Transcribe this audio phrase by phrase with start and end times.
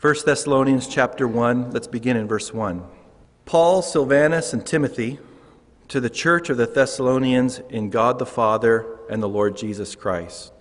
[0.00, 2.84] 1 Thessalonians chapter 1, let's begin in verse 1.
[3.46, 5.18] Paul, Silvanus, and Timothy,
[5.88, 10.52] to the church of the Thessalonians in God the Father and the Lord Jesus Christ.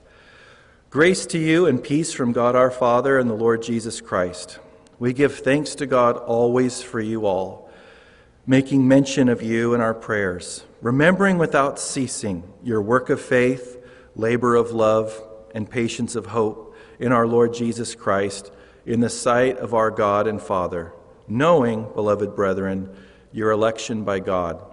[0.89, 4.57] Grace to you and peace from God our Father and the Lord Jesus Christ.
[4.97, 7.69] We give thanks to God always for you all,
[8.47, 13.77] making mention of you in our prayers, remembering without ceasing your work of faith,
[14.15, 15.21] labor of love,
[15.53, 18.51] and patience of hope in our Lord Jesus Christ
[18.87, 20.93] in the sight of our God and Father,
[21.27, 22.89] knowing, beloved brethren,
[23.33, 24.63] your election by God.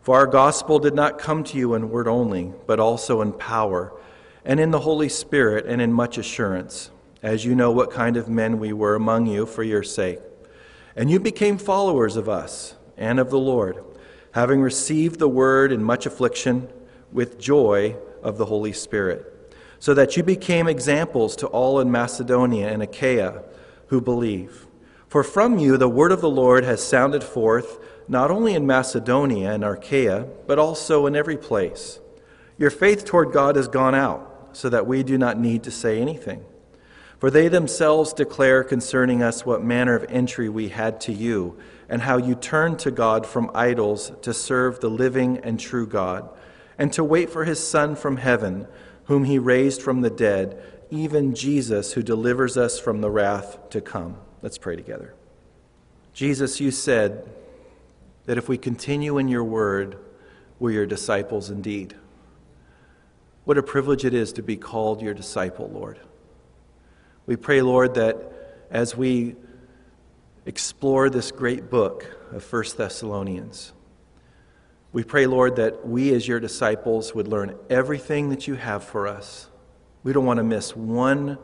[0.00, 3.92] For our gospel did not come to you in word only, but also in power,
[4.44, 6.90] and in the Holy Spirit, and in much assurance,
[7.22, 10.18] as you know what kind of men we were among you for your sake.
[10.96, 13.82] And you became followers of us and of the Lord,
[14.32, 16.68] having received the word in much affliction
[17.12, 19.32] with joy of the Holy Spirit
[19.82, 23.42] so that you became examples to all in Macedonia and Achaia
[23.92, 24.66] who believe.
[25.06, 27.78] For from you the word of the Lord has sounded forth,
[28.08, 32.00] not only in Macedonia and Achaia, but also in every place.
[32.56, 36.00] Your faith toward God has gone out, so that we do not need to say
[36.00, 36.42] anything.
[37.18, 42.00] For they themselves declare concerning us what manner of entry we had to you, and
[42.00, 46.30] how you turned to God from idols to serve the living and true God,
[46.78, 48.66] and to wait for his Son from heaven
[49.04, 50.60] whom he raised from the dead,
[50.92, 54.18] even Jesus, who delivers us from the wrath to come.
[54.42, 55.14] Let's pray together.
[56.12, 57.26] Jesus, you said
[58.26, 59.96] that if we continue in your word,
[60.58, 61.96] we're your disciples indeed.
[63.44, 65.98] What a privilege it is to be called your disciple, Lord.
[67.24, 68.18] We pray, Lord, that
[68.70, 69.34] as we
[70.44, 73.72] explore this great book of 1 Thessalonians,
[74.92, 79.08] we pray, Lord, that we as your disciples would learn everything that you have for
[79.08, 79.48] us.
[80.02, 81.38] We don't want to miss one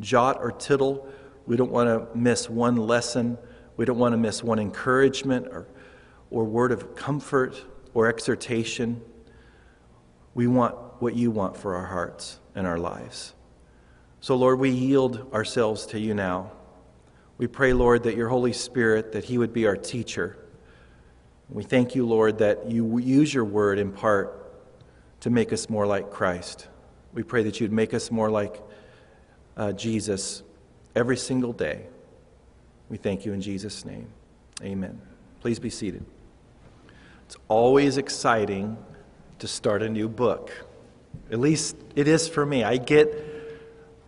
[0.00, 1.08] jot or tittle.
[1.46, 3.38] We don't want to miss one lesson.
[3.76, 5.66] We don't want to miss one encouragement or,
[6.30, 7.60] or word of comfort
[7.94, 9.00] or exhortation.
[10.34, 13.34] We want what you want for our hearts and our lives.
[14.20, 16.52] So, Lord, we yield ourselves to you now.
[17.38, 20.38] We pray, Lord, that your Holy Spirit, that he would be our teacher
[21.50, 24.34] we thank you, Lord, that you use your word in part
[25.20, 26.68] to make us more like Christ.
[27.18, 28.62] We pray that you'd make us more like
[29.56, 30.44] uh, Jesus
[30.94, 31.86] every single day.
[32.88, 34.06] We thank you in Jesus' name.
[34.62, 35.00] Amen.
[35.40, 36.04] Please be seated.
[37.26, 38.78] It's always exciting
[39.40, 40.52] to start a new book.
[41.32, 42.62] At least it is for me.
[42.62, 43.12] I get,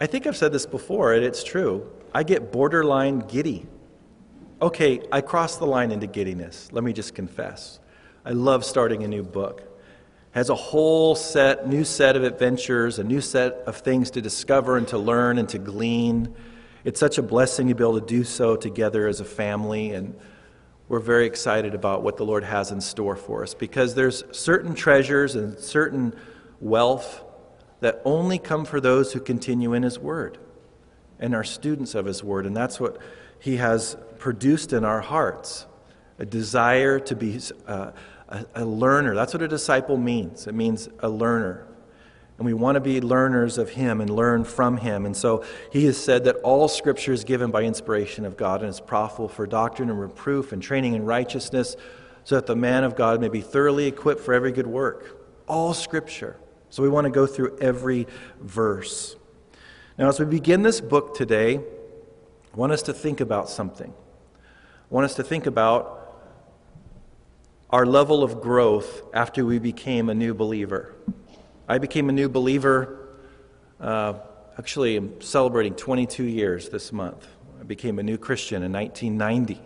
[0.00, 1.90] I think I've said this before, and it's true.
[2.14, 3.66] I get borderline giddy
[4.62, 6.70] Okay, I crossed the line into giddiness.
[6.70, 7.80] Let me just confess.
[8.24, 9.69] I love starting a new book.
[10.32, 14.76] Has a whole set, new set of adventures, a new set of things to discover
[14.76, 16.34] and to learn and to glean.
[16.84, 20.16] It's such a blessing to be able to do so together as a family, and
[20.88, 24.74] we're very excited about what the Lord has in store for us because there's certain
[24.74, 26.14] treasures and certain
[26.60, 27.24] wealth
[27.80, 30.38] that only come for those who continue in His Word
[31.18, 32.98] and are students of His Word, and that's what
[33.40, 35.66] He has produced in our hearts
[36.20, 37.92] a desire to be uh,
[38.30, 39.14] a, a learner.
[39.14, 40.46] That's what a disciple means.
[40.46, 41.66] It means a learner.
[42.38, 45.04] And we want to be learners of Him and learn from Him.
[45.04, 48.70] And so He has said that all Scripture is given by inspiration of God and
[48.70, 51.76] is profitable for doctrine and reproof and training in righteousness,
[52.24, 55.20] so that the man of God may be thoroughly equipped for every good work.
[55.46, 56.36] All Scripture.
[56.70, 58.06] So we want to go through every
[58.40, 59.16] verse.
[59.98, 63.92] Now, as we begin this book today, I want us to think about something.
[63.92, 65.99] I want us to think about
[67.72, 70.94] our level of growth after we became a new believer.
[71.68, 73.00] I became a new believer,
[73.80, 74.14] uh,
[74.58, 77.26] actually, I'm celebrating 22 years this month.
[77.60, 79.60] I became a new Christian in 1990.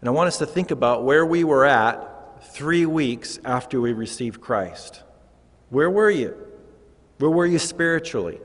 [0.00, 3.92] And I want us to think about where we were at three weeks after we
[3.92, 5.02] received Christ.
[5.70, 6.36] Where were you?
[7.18, 8.40] Where were you spiritually?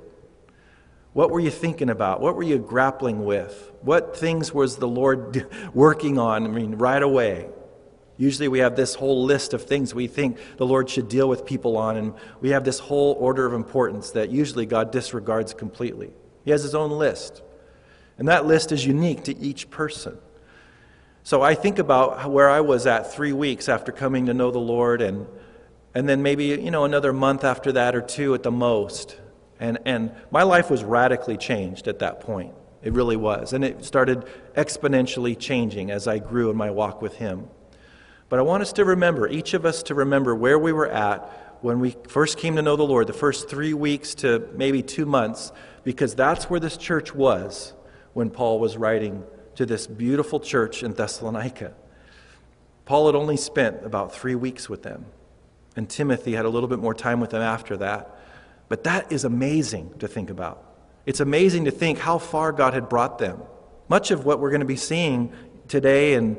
[1.14, 2.22] What were you thinking about?
[2.22, 3.72] What were you grappling with?
[3.82, 6.46] What things was the Lord working on?
[6.46, 7.50] I mean, right away.
[8.18, 11.46] Usually we have this whole list of things we think the Lord should deal with
[11.46, 16.12] people on, and we have this whole order of importance that usually God disregards completely.
[16.46, 17.42] He has his own list.
[18.18, 20.18] And that list is unique to each person.
[21.24, 24.60] So I think about where I was at three weeks after coming to know the
[24.60, 25.28] Lord, and,
[25.96, 29.20] and then maybe, you know, another month after that or two at the most.
[29.60, 32.54] And, and my life was radically changed at that point.
[32.84, 33.54] It really was.
[33.54, 34.26] And it started
[34.56, 37.48] exponentially changing as I grew in my walk with Him.
[38.32, 41.58] But I want us to remember, each of us to remember where we were at
[41.60, 45.06] when we first came to know the Lord, the first three weeks to maybe two
[45.06, 45.52] months,
[45.84, 47.74] because that's where this church was
[48.14, 49.26] when Paul was writing
[49.56, 51.74] to this beautiful church in Thessalonica.
[52.86, 55.08] Paul had only spent about three weeks with them,
[55.76, 58.18] and Timothy had a little bit more time with them after that.
[58.70, 60.64] But that is amazing to think about.
[61.06, 63.42] It's amazing to think how far God had brought them.
[63.90, 65.34] Much of what we're going to be seeing
[65.68, 66.38] today and,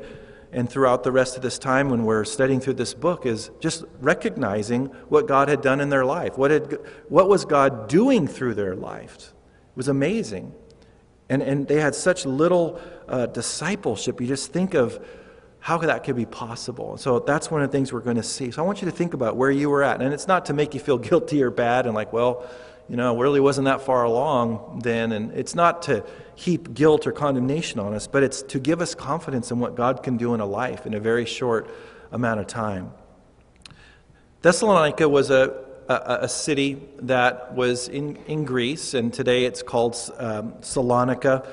[0.53, 3.83] and throughout the rest of this time when we're studying through this book is just
[3.99, 6.37] recognizing what God had done in their life.
[6.37, 6.79] What, had,
[7.09, 9.15] what was God doing through their life?
[9.15, 10.53] It was amazing.
[11.29, 14.21] And, and they had such little uh, discipleship.
[14.21, 15.03] You just think of
[15.59, 16.97] how that could be possible.
[16.97, 18.51] So that's one of the things we're going to see.
[18.51, 20.01] So I want you to think about where you were at.
[20.01, 22.47] And it's not to make you feel guilty or bad and like, well,
[22.89, 25.11] you know, really wasn't that far along then.
[25.11, 28.93] And it's not to heap guilt or condemnation on us, but it's to give us
[28.93, 31.69] confidence in what God can do in a life in a very short
[32.11, 32.91] amount of time.
[34.41, 39.95] Thessalonica was a, a, a city that was in, in Greece, and today it's called
[40.17, 41.45] um, Salonika.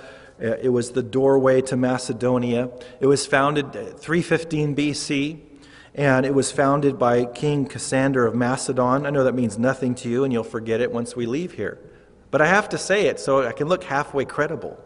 [0.43, 2.71] Uh, it was the doorway to Macedonia.
[2.99, 5.41] It was founded 315 BC.
[5.95, 9.07] And it was founded by King Cassander of Macedon.
[9.07, 11.79] I know that means nothing to you, and you'll forget it once we leave here.
[12.31, 14.79] But I have to say it so I can look halfway credible.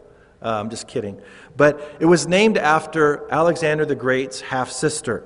[0.43, 1.21] Uh, I'm just kidding.
[1.57, 5.25] But it was named after Alexander the Great's half sister.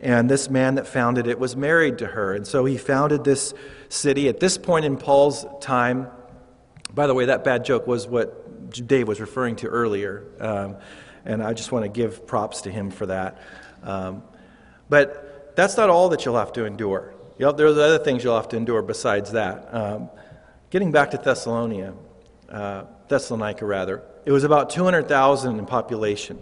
[0.00, 2.34] And this man that founded it was married to her.
[2.34, 3.54] And so he founded this
[3.88, 4.28] city.
[4.28, 6.08] At this point in Paul's time,
[6.94, 10.24] by the way, that bad joke was what Dave was referring to earlier.
[10.40, 10.76] Um,
[11.24, 13.42] and I just want to give props to him for that.
[13.82, 14.22] Um,
[14.88, 17.14] but that's not all that you'll have to endure.
[17.38, 19.72] You know, there's other things you'll have to endure besides that.
[19.72, 20.10] Um,
[20.70, 21.94] getting back to Thessalonica,
[22.48, 26.40] uh, Thessalonica rather, it was about 200,000 in population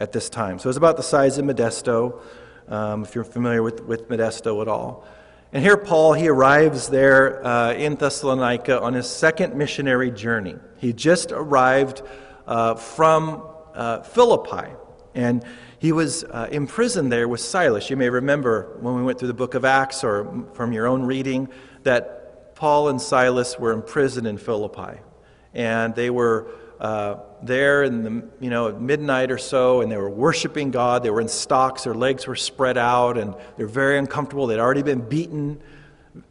[0.00, 0.58] at this time.
[0.58, 2.20] So it was about the size of Modesto,
[2.68, 5.06] um, if you're familiar with, with Modesto at all.
[5.52, 10.56] And here, Paul, he arrives there uh, in Thessalonica on his second missionary journey.
[10.76, 12.02] He just arrived
[12.46, 13.42] uh, from
[13.74, 14.74] uh, Philippi.
[15.14, 15.42] And
[15.78, 17.88] he was uh, imprisoned there with Silas.
[17.88, 21.02] You may remember when we went through the book of Acts or from your own
[21.04, 21.48] reading
[21.84, 24.98] that Paul and Silas were imprisoned in Philippi.
[25.54, 26.48] And they were
[26.80, 31.02] uh, there in the you know midnight or so, and they were worshiping God.
[31.02, 34.46] They were in stocks, their legs were spread out, and they're very uncomfortable.
[34.46, 35.60] They'd already been beaten.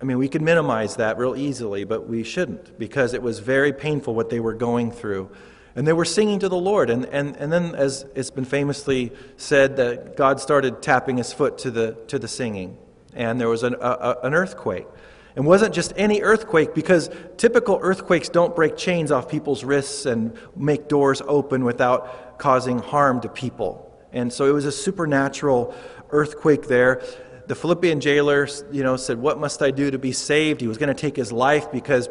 [0.02, 3.72] I mean, we could minimize that real easily, but we shouldn't because it was very
[3.72, 5.30] painful what they were going through.
[5.78, 6.90] And they were singing to the Lord.
[6.90, 11.60] And, and, and then, as it's been famously said, that God started tapping his foot
[11.60, 12.80] to the, to the singing.
[13.14, 14.88] And there was an, a, an earthquake.
[15.36, 20.36] It wasn't just any earthquake, because typical earthquakes don't break chains off people's wrists and
[20.56, 23.96] make doors open without causing harm to people.
[24.12, 25.76] And so it was a supernatural
[26.10, 27.04] earthquake there.
[27.46, 30.80] The Philippian jailer, you know, said, "What must I do to be saved?" He was
[30.80, 32.10] going to take his life because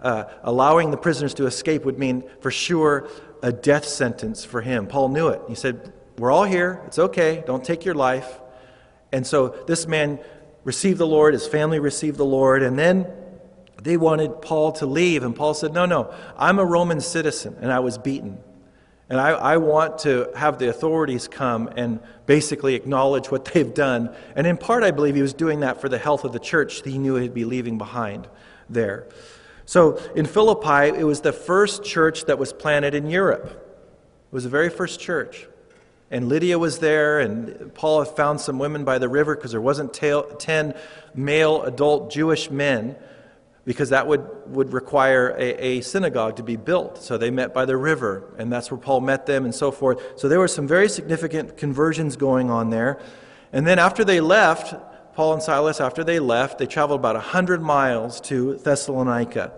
[0.00, 3.08] uh, allowing the prisoners to escape would mean for sure
[3.42, 4.86] a death sentence for him.
[4.86, 5.42] Paul knew it.
[5.48, 6.82] He said, We're all here.
[6.86, 7.42] It's okay.
[7.46, 8.40] Don't take your life.
[9.12, 10.18] And so this man
[10.64, 13.06] received the Lord, his family received the Lord, and then
[13.82, 15.22] they wanted Paul to leave.
[15.22, 18.38] And Paul said, No, no, I'm a Roman citizen, and I was beaten.
[19.10, 24.14] And I, I, want to have the authorities come and basically acknowledge what they've done.
[24.36, 26.82] And in part, I believe he was doing that for the health of the church
[26.82, 28.28] that he knew he'd be leaving behind
[28.68, 29.08] there.
[29.68, 33.44] So in Philippi, it was the first church that was planted in Europe.
[33.44, 35.46] It was the very first church.
[36.10, 39.60] And Lydia was there, and Paul had found some women by the river because there
[39.60, 40.74] wasn't 10
[41.14, 42.96] male adult Jewish men,
[43.66, 46.96] because that would, would require a, a synagogue to be built.
[46.96, 50.02] So they met by the river, and that's where Paul met them, and so forth.
[50.18, 52.98] So there were some very significant conversions going on there.
[53.52, 54.74] And then after they left,
[55.18, 59.50] Paul and Silas, after they left, they traveled about 100 miles to Thessalonica.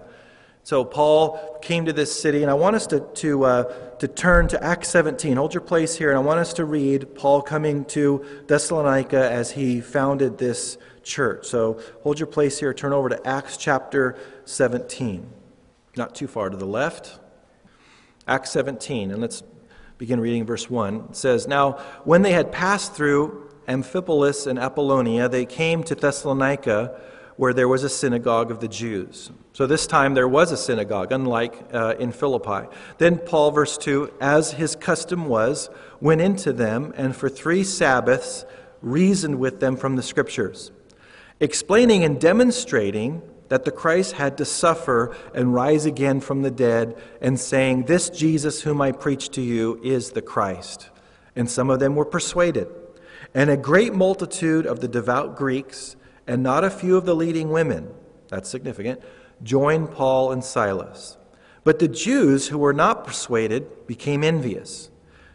[0.62, 3.62] So Paul came to this city, and I want us to, to, uh,
[3.98, 5.36] to turn to Acts 17.
[5.36, 9.50] Hold your place here, and I want us to read Paul coming to Thessalonica as
[9.50, 11.44] he founded this church.
[11.44, 15.30] So hold your place here, turn over to Acts chapter 17.
[15.94, 17.18] Not too far to the left.
[18.26, 19.42] Acts 17, and let's
[19.98, 21.08] begin reading verse 1.
[21.10, 21.72] It says, Now,
[22.04, 27.00] when they had passed through Amphipolis and Apollonia, they came to Thessalonica,
[27.36, 29.30] where there was a synagogue of the Jews.
[29.52, 32.68] So this time there was a synagogue, unlike uh, in Philippi.
[32.98, 38.44] Then Paul, verse 2, as his custom was, went into them and for three Sabbaths
[38.82, 40.72] reasoned with them from the Scriptures,
[41.38, 46.96] explaining and demonstrating that the Christ had to suffer and rise again from the dead,
[47.20, 50.88] and saying, This Jesus whom I preach to you is the Christ.
[51.34, 52.68] And some of them were persuaded.
[53.34, 55.96] And a great multitude of the devout Greeks,
[56.26, 57.92] and not a few of the leading women,
[58.28, 59.00] that's significant,
[59.42, 61.16] joined Paul and Silas.
[61.62, 64.90] But the Jews who were not persuaded became envious,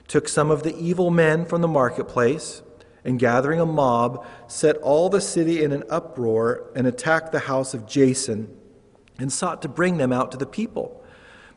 [0.07, 2.61] took some of the evil men from the marketplace,
[3.03, 7.73] and gathering a mob, set all the city in an uproar and attacked the house
[7.73, 8.55] of Jason
[9.19, 11.03] and sought to bring them out to the people.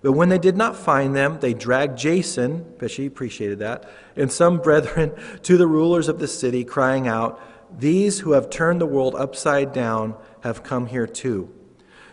[0.00, 4.30] But when they did not find them, they dragged Jason, but she appreciated that, and
[4.30, 5.12] some brethren
[5.42, 7.40] to the rulers of the city, crying out,
[7.78, 11.52] These who have turned the world upside down have come here too.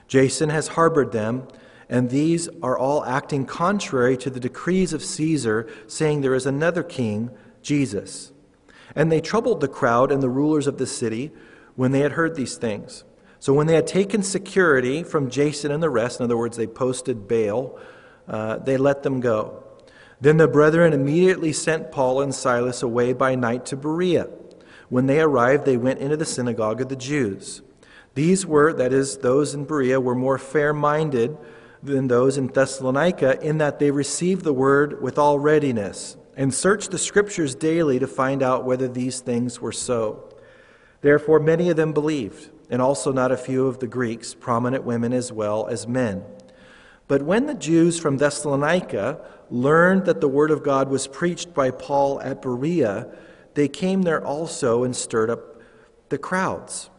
[0.08, 1.48] Jason has harbored them,
[1.90, 6.84] and these are all acting contrary to the decrees of Caesar, saying there is another
[6.84, 7.30] king,
[7.62, 8.32] Jesus.
[8.96, 11.32] And they troubled the crowd and the rulers of the city
[11.76, 13.04] when they had heard these things.
[13.40, 16.68] So when they had taken security from Jason and the rest, in other words, they
[16.68, 17.80] posted bail,
[18.28, 19.64] uh, they let them go.
[20.22, 24.30] Then the brethren immediately sent Paul and Silas away by night to Berea.
[24.90, 27.62] When they arrived, they went into the synagogue of the Jews.
[28.14, 31.38] These were, that is, those in Berea, were more fair minded
[31.84, 36.92] than those in Thessalonica, in that they received the word with all readiness and searched
[36.92, 40.30] the scriptures daily to find out whether these things were so.
[41.02, 45.14] Therefore, many of them believed and also not a few of the Greeks, prominent women
[45.14, 46.24] as well as men.
[47.08, 49.20] But when the Jews from Thessalonica
[49.50, 53.08] learned that the word of God was preached by Paul at Berea,
[53.54, 55.62] they came there also and stirred up
[56.10, 56.90] the crowds.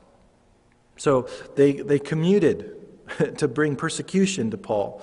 [0.96, 2.74] So they, they commuted
[3.38, 5.02] to bring persecution to Paul.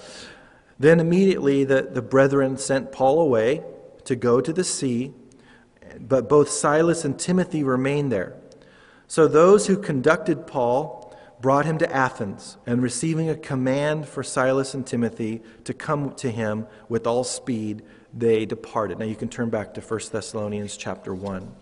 [0.80, 3.64] Then immediately the, the brethren sent Paul away
[4.06, 5.14] to go to the sea,
[6.00, 8.36] but both Silas and Timothy remained there.
[9.08, 11.04] So those who conducted Paul
[11.44, 16.32] brought him to Athens, and receiving a command for Silas and Timothy to come to
[16.32, 17.84] him with all speed,
[18.14, 18.98] they departed.
[18.98, 21.54] Now you can turn back to 1 Thessalonians chapter 1.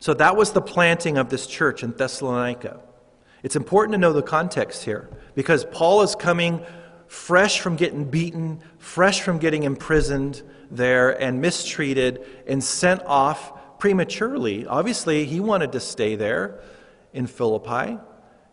[0.00, 2.80] So that was the planting of this church in Thessalonica.
[3.42, 6.60] It's important to know the context here because Paul is coming
[7.06, 14.66] fresh from getting beaten, fresh from getting imprisoned there and mistreated and sent off prematurely.
[14.66, 16.60] Obviously, he wanted to stay there
[17.12, 17.98] in Philippi,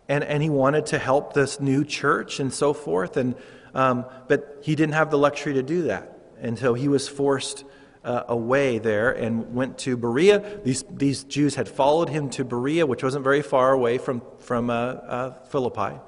[0.10, 3.18] and, and he wanted to help this new church and so forth.
[3.18, 3.36] And,
[3.76, 6.18] um, but he didn't have the luxury to do that.
[6.42, 7.66] And so he was forced
[8.06, 10.62] uh, away there and went to Berea.
[10.64, 14.70] These, these Jews had followed him to Berea, which wasn't very far away from, from
[14.70, 16.00] uh, uh, Philippi,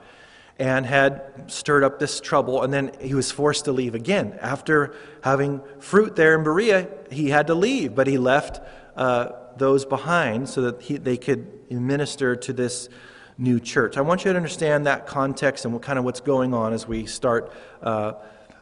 [0.57, 2.63] and had stirred up this trouble.
[2.63, 4.37] And then he was forced to leave again.
[4.39, 8.61] After having fruit there in Berea, he had to leave, but he left
[8.99, 12.89] uh, those behind so that he, they could minister to this
[13.37, 13.95] new church.
[13.95, 16.85] I want you to understand that context and what kind of what's going on as
[16.85, 18.13] we start uh,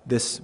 [0.06, 0.40] this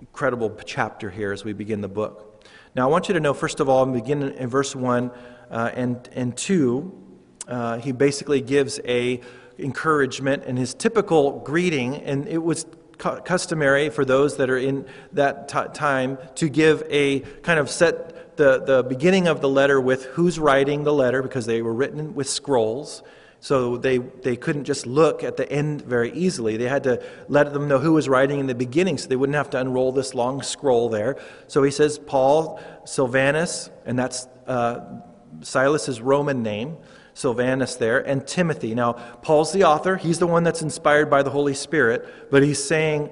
[0.00, 2.46] incredible chapter here as we begin the book.
[2.76, 5.10] Now, I want you to know, first of all, begin in verse 1
[5.50, 7.02] uh, and, and 2,
[7.48, 9.20] uh, he basically gives a
[9.58, 12.64] encouragement and his typical greeting, and it was
[12.98, 18.21] customary for those that are in that t- time to give a kind of set
[18.36, 22.14] the, the beginning of the letter with who's writing the letter because they were written
[22.14, 23.02] with scrolls.
[23.40, 26.56] So they, they couldn't just look at the end very easily.
[26.56, 29.34] They had to let them know who was writing in the beginning so they wouldn't
[29.34, 31.18] have to unroll this long scroll there.
[31.48, 35.00] So he says Paul, Silvanus, and that's uh,
[35.40, 36.76] Silas's Roman name,
[37.14, 38.76] Silvanus there, and Timothy.
[38.76, 39.96] Now, Paul's the author.
[39.96, 43.10] He's the one that's inspired by the Holy Spirit, but he's saying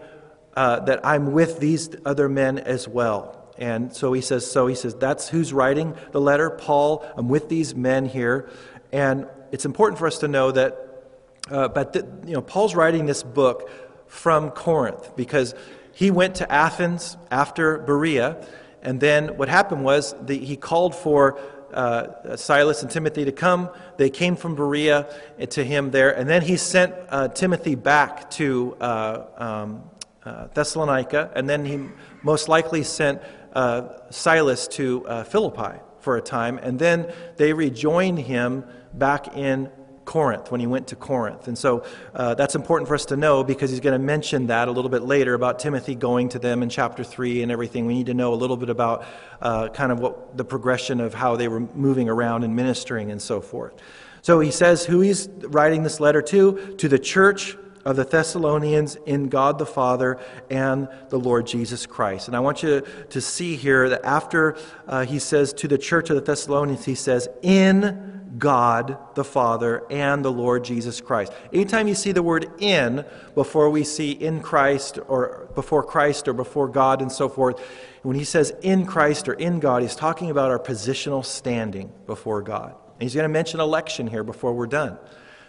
[0.56, 3.39] uh, that I'm with these other men as well.
[3.60, 7.04] And so he says, so he says, that's who's writing the letter, Paul.
[7.14, 8.48] I'm with these men here.
[8.90, 11.04] And it's important for us to know that,
[11.50, 13.70] uh, but the, you know, Paul's writing this book
[14.06, 15.54] from Corinth because
[15.92, 18.42] he went to Athens after Berea.
[18.82, 21.38] And then what happened was the, he called for
[21.74, 23.68] uh, Silas and Timothy to come.
[23.98, 25.06] They came from Berea
[25.50, 26.16] to him there.
[26.16, 29.82] And then he sent uh, Timothy back to uh, um,
[30.24, 31.30] uh, Thessalonica.
[31.34, 31.88] And then he
[32.22, 33.20] most likely sent
[33.52, 39.70] uh, Silas to uh, Philippi for a time, and then they rejoined him back in
[40.04, 41.46] Corinth when he went to Corinth.
[41.46, 41.84] And so
[42.14, 44.88] uh, that's important for us to know because he's going to mention that a little
[44.90, 47.86] bit later about Timothy going to them in chapter 3 and everything.
[47.86, 49.04] We need to know a little bit about
[49.40, 53.22] uh, kind of what the progression of how they were moving around and ministering and
[53.22, 53.74] so forth.
[54.22, 58.96] So he says who he's writing this letter to to the church of the Thessalonians
[59.06, 60.18] in God the Father
[60.50, 62.28] and the Lord Jesus Christ.
[62.28, 64.56] And I want you to see here that after
[64.86, 69.84] uh, he says to the church of the Thessalonians, he says, in God the Father
[69.90, 71.32] and the Lord Jesus Christ.
[71.52, 76.32] Anytime you see the word in before we see in Christ or before Christ or
[76.32, 77.60] before God and so forth,
[78.02, 82.42] when he says in Christ or in God, he's talking about our positional standing before
[82.42, 82.74] God.
[82.92, 84.98] And he's going to mention election here before we're done.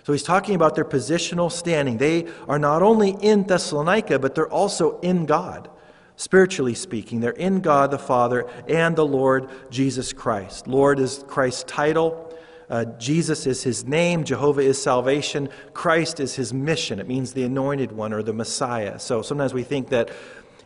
[0.03, 1.97] So he's talking about their positional standing.
[1.97, 5.69] They are not only in Thessalonica, but they're also in God,
[6.15, 7.19] spiritually speaking.
[7.19, 10.67] They're in God the Father and the Lord Jesus Christ.
[10.67, 12.27] Lord is Christ's title.
[12.69, 14.23] Uh, Jesus is his name.
[14.23, 15.49] Jehovah is salvation.
[15.73, 16.99] Christ is his mission.
[16.99, 18.97] It means the anointed one or the Messiah.
[18.97, 20.09] So sometimes we think that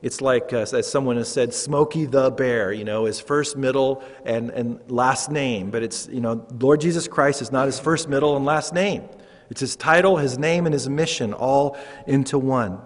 [0.02, 4.04] it's like, uh, as someone has said, Smokey the Bear, you know, his first, middle,
[4.24, 5.72] and, and last name.
[5.72, 9.10] But it's, you know, Lord Jesus Christ is not his first, middle, and last name.
[9.50, 12.80] It's his title, his name, and his mission all into one.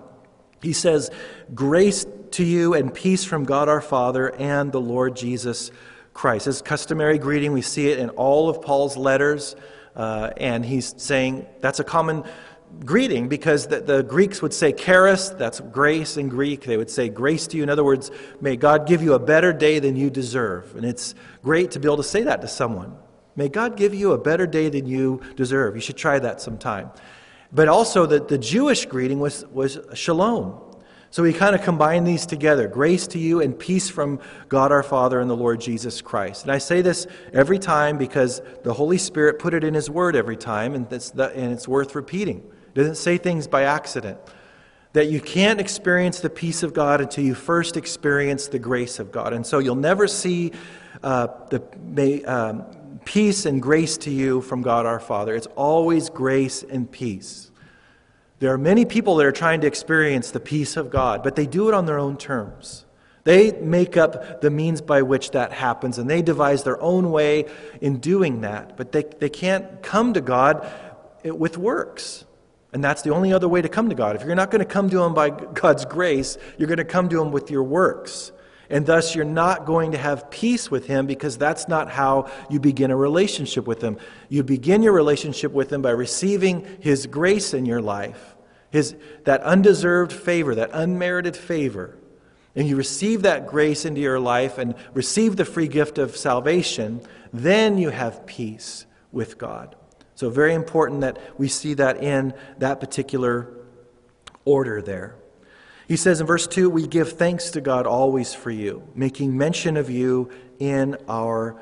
[0.62, 1.10] He says,
[1.54, 5.72] Grace to you and peace from God our Father and the Lord Jesus
[6.14, 6.46] Christ.
[6.46, 9.56] His customary greeting, we see it in all of Paul's letters.
[9.96, 12.24] Uh, and he's saying that's a common
[12.86, 16.66] greeting because the, the, Greeks would say charis, that's grace in Greek.
[16.66, 17.64] They would say grace to you.
[17.64, 20.76] In other words, may God give you a better day than you deserve.
[20.76, 22.96] And it's great to be able to say that to someone.
[23.40, 25.74] May God give you a better day than you deserve.
[25.74, 26.92] You should try that sometime.
[27.54, 30.60] But also, that the Jewish greeting was, was shalom.
[31.10, 34.20] So we kind of combine these together grace to you and peace from
[34.50, 36.44] God our Father and the Lord Jesus Christ.
[36.44, 40.18] And I say this every time because the Holy Spirit put it in His Word
[40.18, 42.40] every time, and it's, the, and it's worth repeating.
[42.40, 44.18] It doesn't say things by accident.
[44.92, 49.14] That you can't experience the peace of God until you first experience the grace of
[49.14, 49.32] God.
[49.32, 50.52] And so you'll never see
[51.02, 52.66] uh, the, may, um,
[53.06, 55.36] peace and grace to you from God our Father.
[55.36, 57.52] It's always grace and peace.
[58.40, 61.46] There are many people that are trying to experience the peace of God, but they
[61.46, 62.86] do it on their own terms.
[63.26, 67.46] They make up the means by which that happens, and they devise their own way
[67.82, 68.78] in doing that.
[68.78, 70.72] But they, they can't come to God
[71.24, 72.26] with works.
[72.72, 74.16] And that's the only other way to come to God.
[74.16, 77.10] If you're not going to come to Him by God's grace, you're going to come
[77.10, 78.32] to Him with your works.
[78.70, 82.60] And thus, you're not going to have peace with Him because that's not how you
[82.60, 83.98] begin a relationship with Him.
[84.30, 88.36] You begin your relationship with Him by receiving His grace in your life,
[88.70, 91.98] His, that undeserved favor, that unmerited favor.
[92.56, 97.02] And you receive that grace into your life and receive the free gift of salvation,
[97.34, 99.76] then you have peace with God.
[100.14, 103.52] So, very important that we see that in that particular
[104.46, 105.16] order there.
[105.90, 109.76] He says in verse 2 We give thanks to God always for you, making mention
[109.76, 111.60] of you in our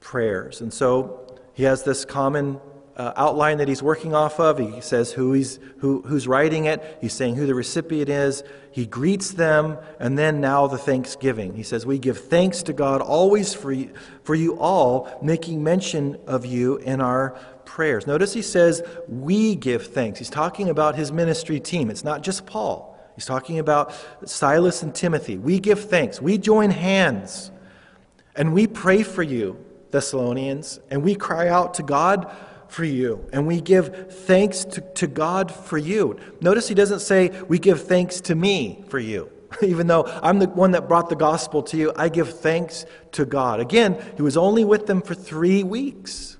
[0.00, 0.62] prayers.
[0.62, 2.58] And so he has this common
[2.96, 4.58] uh, outline that he's working off of.
[4.58, 8.42] He says who he's, who, who's writing it, he's saying who the recipient is.
[8.70, 11.54] He greets them, and then now the thanksgiving.
[11.54, 13.92] He says, We give thanks to God always for you,
[14.22, 18.06] for you all, making mention of you in our prayers.
[18.06, 20.18] Notice he says, We give thanks.
[20.18, 21.90] He's talking about his ministry team.
[21.90, 22.89] It's not just Paul.
[23.20, 23.92] He's talking about
[24.24, 25.36] Silas and Timothy.
[25.36, 26.22] We give thanks.
[26.22, 27.50] We join hands.
[28.34, 30.80] And we pray for you, Thessalonians.
[30.90, 32.34] And we cry out to God
[32.68, 33.28] for you.
[33.30, 36.18] And we give thanks to, to God for you.
[36.40, 39.30] Notice he doesn't say, We give thanks to me for you.
[39.62, 43.26] Even though I'm the one that brought the gospel to you, I give thanks to
[43.26, 43.60] God.
[43.60, 46.38] Again, he was only with them for three weeks.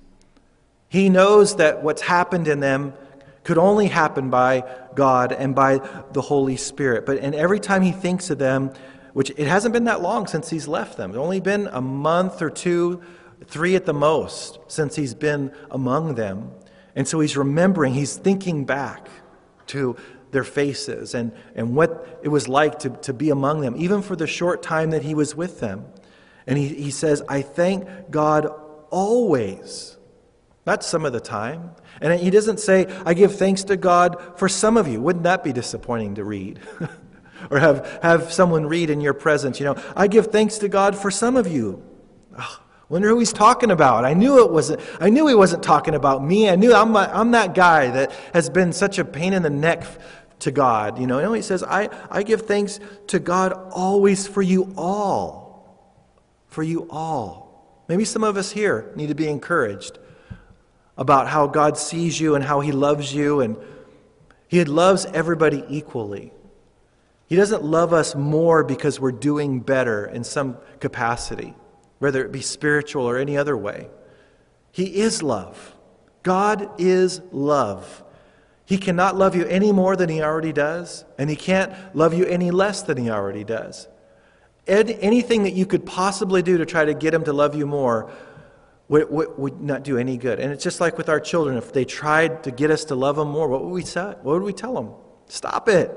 [0.89, 2.95] He knows that what's happened in them
[3.51, 4.63] could only happen by
[4.95, 5.79] God and by
[6.13, 7.05] the Holy Spirit.
[7.05, 8.73] But and every time he thinks of them,
[9.13, 11.11] which it hasn't been that long since he's left them.
[11.11, 13.03] It's only been a month or two,
[13.47, 16.53] three at the most, since he's been among them.
[16.95, 19.09] And so he's remembering, he's thinking back
[19.67, 19.97] to
[20.31, 24.15] their faces and, and what it was like to, to be among them, even for
[24.15, 25.87] the short time that he was with them.
[26.47, 28.47] And he, he says, I thank God
[28.91, 29.97] always.
[30.67, 31.73] Not some of the time.
[32.01, 35.01] And he doesn't say, I give thanks to God for some of you.
[35.01, 36.61] Wouldn't that be disappointing to read?
[37.51, 40.97] or have, have someone read in your presence, you know, I give thanks to God
[40.97, 41.83] for some of you.
[42.39, 44.05] Oh, wonder who he's talking about.
[44.05, 46.49] I knew it wasn't, I knew he wasn't talking about me.
[46.49, 49.85] I knew I'm, I'm that guy that has been such a pain in the neck
[50.41, 50.99] to God.
[50.99, 55.49] You know, and he says, I, I give thanks to God always for you all.
[56.49, 57.85] For you all.
[57.89, 59.99] Maybe some of us here need to be encouraged
[61.01, 63.57] about how God sees you and how He loves you, and
[64.47, 66.31] He loves everybody equally.
[67.27, 71.55] He doesn't love us more because we're doing better in some capacity,
[72.01, 73.89] whether it be spiritual or any other way.
[74.73, 75.75] He is love.
[76.23, 78.05] God is love.
[78.67, 82.27] He cannot love you any more than He already does, and He can't love you
[82.27, 83.89] any less than He already does.
[84.67, 88.13] Anything that you could possibly do to try to get Him to love you more
[88.91, 90.41] would, would, not do any good.
[90.41, 91.57] And it's just like with our children.
[91.57, 94.17] If they tried to get us to love them more, what would we say?
[94.23, 94.91] What would we tell them?
[95.27, 95.97] Stop it.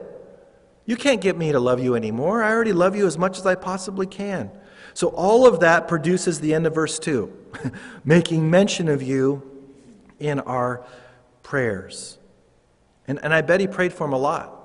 [0.86, 2.44] You can't get me to love you anymore.
[2.44, 4.52] I already love you as much as I possibly can.
[4.94, 7.72] So all of that produces the end of verse 2,
[8.06, 9.42] making mention of you
[10.20, 10.86] in our
[11.42, 12.20] prayers.
[13.08, 14.60] And, and I bet he prayed for him a lot.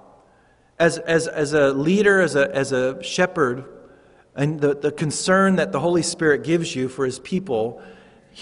[0.78, 3.64] As, as, as a leader, as a, as a shepherd,
[4.36, 7.82] and the, the concern that the Holy Spirit gives you for his people,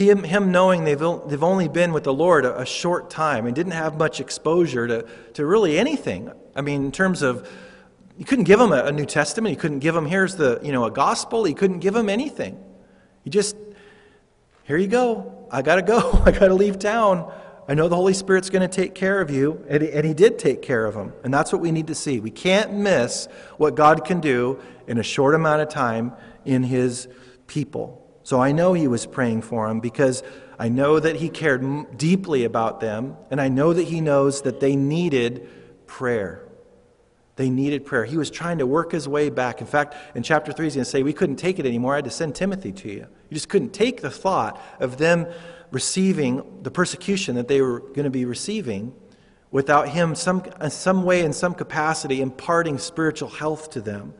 [0.05, 3.55] him, him knowing they've, they've only been with the Lord a, a short time and
[3.55, 6.31] didn't have much exposure to, to really anything.
[6.55, 7.49] I mean, in terms of,
[8.19, 10.73] you couldn't give them a, a New Testament, you couldn't give them, here's the, you
[10.73, 12.63] know, a gospel, you couldn't give them anything.
[13.25, 13.57] You just,
[14.65, 15.47] here you go.
[15.51, 16.13] I got to go.
[16.27, 17.33] I got to leave town.
[17.69, 20.15] I know the Holy Spirit's going to take care of you, and he, and he
[20.15, 21.13] did take care of him.
[21.25, 22.21] And that's what we need to see.
[22.21, 26.13] We can't miss what God can do in a short amount of time
[26.45, 27.09] in His
[27.49, 28.06] people.
[28.27, 30.25] So I know He was praying for them because
[30.59, 34.59] I know that He cared deeply about them, and I know that He knows that
[34.59, 35.49] they needed
[35.87, 36.45] prayer.
[37.37, 38.05] They needed prayer.
[38.05, 39.61] He was trying to work his way back.
[39.61, 41.93] In fact, in chapter 3, he's going to say, We couldn't take it anymore.
[41.93, 43.07] I had to send Timothy to you.
[43.31, 45.29] You just couldn't take the thought of them
[45.71, 48.93] receiving the persecution that they were going to be receiving
[49.53, 54.15] without him some, uh, some way in some capacity imparting spiritual health to them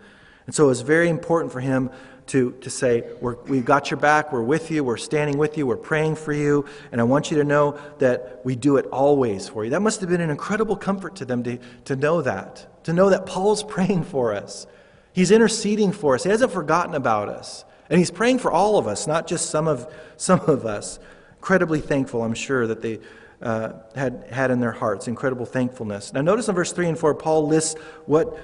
[0.47, 1.91] and so it was very important for him
[2.29, 4.33] to, to say we have got your back.
[4.33, 4.83] We're with you.
[4.83, 5.67] We're standing with you.
[5.67, 6.67] We're praying for you.
[6.91, 9.71] And i want you to know that we do it always for you.
[9.71, 13.11] That must have been an incredible comfort to them to, to know that to know
[13.11, 14.67] that paul's praying for us.
[15.13, 16.25] He's interceding for us.
[16.25, 17.65] He hasn't forgotten about us.
[17.89, 20.99] And he's praying for all of us not just some of some of us.
[21.37, 22.99] Incredibly thankful, I'm sure, that they
[23.41, 25.07] uh, had, had in their hearts.
[25.07, 26.13] Incredible thankfulness.
[26.13, 28.37] Now, notice in verse 3 and 4, Paul lists what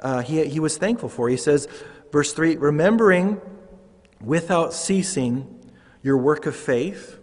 [0.00, 1.28] uh, he, he was thankful for.
[1.28, 1.68] He says,
[2.16, 3.38] verse 3 remembering
[4.22, 5.70] without ceasing
[6.02, 7.18] your work of faith,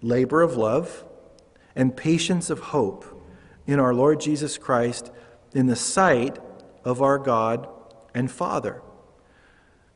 [0.00, 1.04] labor of love,
[1.76, 3.04] and patience of hope
[3.66, 5.12] in our Lord Jesus Christ
[5.52, 6.38] in the sight
[6.82, 7.68] of our God
[8.14, 8.80] and Father.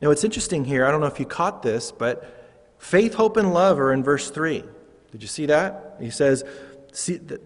[0.03, 0.85] Now, it's interesting here.
[0.85, 2.37] I don't know if you caught this, but
[2.77, 4.63] Faith, hope, and love are in verse 3.
[5.11, 5.95] Did you see that?
[5.99, 6.43] He says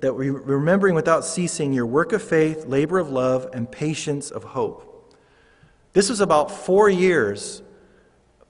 [0.02, 4.44] that we're remembering without ceasing your work of faith, labor of love, and patience of
[4.44, 4.90] hope.
[5.94, 7.62] This was about four years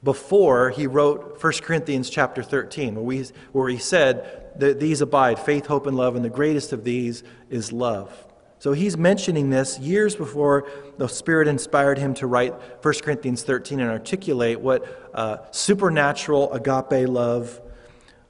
[0.03, 5.39] before he wrote 1 Corinthians chapter 13, where, we, where he said that these abide
[5.39, 8.27] faith, hope, and love, and the greatest of these is love.
[8.59, 13.79] So he's mentioning this years before the Spirit inspired him to write 1 Corinthians 13
[13.79, 17.59] and articulate what uh, supernatural agape love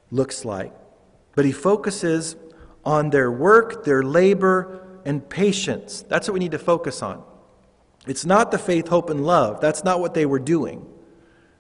[0.10, 0.74] looks like.
[1.36, 2.38] But he focuses
[2.86, 6.04] on their work, their labor, and patience.
[6.08, 7.24] That's what we need to focus on.
[8.08, 9.62] It's not the faith, hope, and love.
[9.62, 10.86] That's not what they were doing.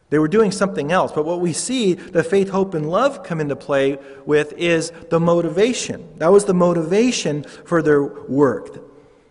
[0.09, 1.11] They were doing something else.
[1.13, 5.19] But what we see the faith, hope, and love come into play with is the
[5.19, 6.07] motivation.
[6.17, 8.89] That was the motivation for their work.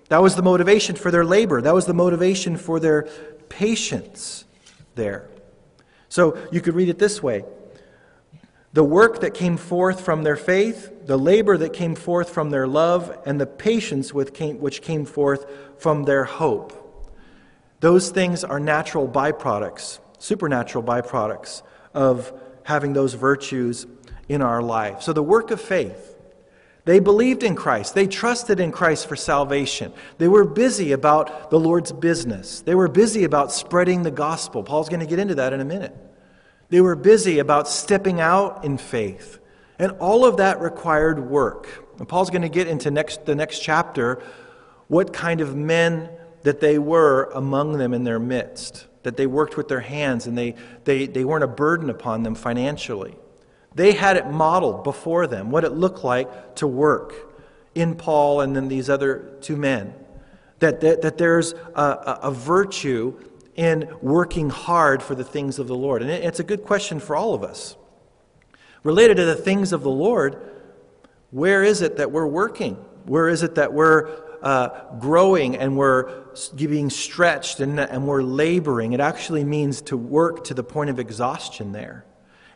[0.09, 1.61] That was the motivation for their labor.
[1.61, 3.09] That was the motivation for their
[3.49, 4.45] patience
[4.95, 5.29] there.
[6.09, 7.45] So you could read it this way
[8.73, 12.67] The work that came forth from their faith, the labor that came forth from their
[12.67, 14.33] love, and the patience which
[14.83, 15.47] came forth
[15.79, 16.80] from their hope.
[17.81, 21.63] Those things are natural byproducts supernatural byproducts
[21.93, 23.87] of having those virtues
[24.29, 25.03] in our life.
[25.03, 26.07] So, the work of faith.
[26.87, 27.95] They believed in Christ.
[27.95, 29.93] They trusted in Christ for salvation.
[30.17, 32.63] They were busy about the Lord's business.
[32.63, 34.63] They were busy about spreading the gospel.
[34.63, 35.95] Paul's going to get into that in a minute.
[36.71, 39.39] They were busy about stepping out in faith.
[39.79, 41.69] And all of that required work.
[41.99, 44.23] And Paul's going to get into next, the next chapter
[44.89, 46.09] what kind of men
[46.43, 50.37] that they were among them in their midst that they worked with their hands and
[50.37, 53.17] they, they, they weren't a burden upon them financially.
[53.75, 57.15] They had it modeled before them, what it looked like to work
[57.75, 59.95] in Paul and then these other two men.
[60.59, 63.19] That, that, that there's a, a virtue
[63.57, 66.03] in working hard for the things of the Lord.
[66.03, 67.77] And it's a good question for all of us.
[68.83, 70.37] Related to the things of the Lord,
[71.31, 72.75] where is it that we're working?
[73.05, 76.25] Where is it that we're uh, growing and we're
[76.57, 78.93] being stretched and, and we're laboring.
[78.93, 82.05] It actually means to work to the point of exhaustion there.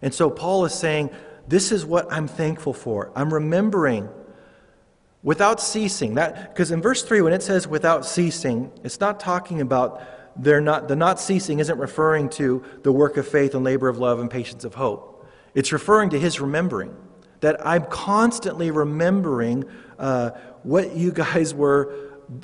[0.02, 1.10] And so Paul is saying,
[1.48, 3.12] This is what I'm thankful for.
[3.14, 4.08] I'm remembering
[5.22, 6.14] without ceasing.
[6.14, 10.02] That Because in verse 3, when it says without ceasing, it's not talking about
[10.36, 13.98] they're not, the not ceasing isn't referring to the work of faith and labor of
[13.98, 15.26] love and patience of hope.
[15.54, 16.94] It's referring to his remembering.
[17.40, 19.64] That I'm constantly remembering
[19.98, 20.30] uh,
[20.64, 21.94] what you guys were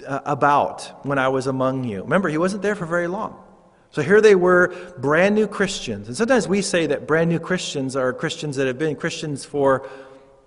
[0.06, 2.02] uh, about when I was among you.
[2.02, 3.42] Remember, he wasn't there for very long.
[3.92, 6.06] So here they were, brand new Christians.
[6.06, 9.88] And sometimes we say that brand new Christians are Christians that have been Christians for,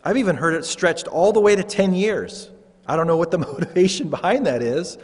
[0.04, 2.50] I've even heard it stretched all the way to 10 years.
[2.88, 4.98] I don't know what the motivation behind that is.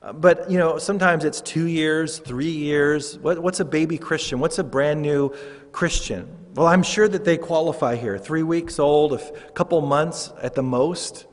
[0.00, 3.18] Uh, but, you know, sometimes it's two years, three years.
[3.18, 4.38] What, what's a baby Christian?
[4.38, 5.34] What's a brand new
[5.72, 6.28] Christian?
[6.54, 8.18] Well, I'm sure that they qualify here.
[8.18, 11.26] Three weeks old, a couple months at the most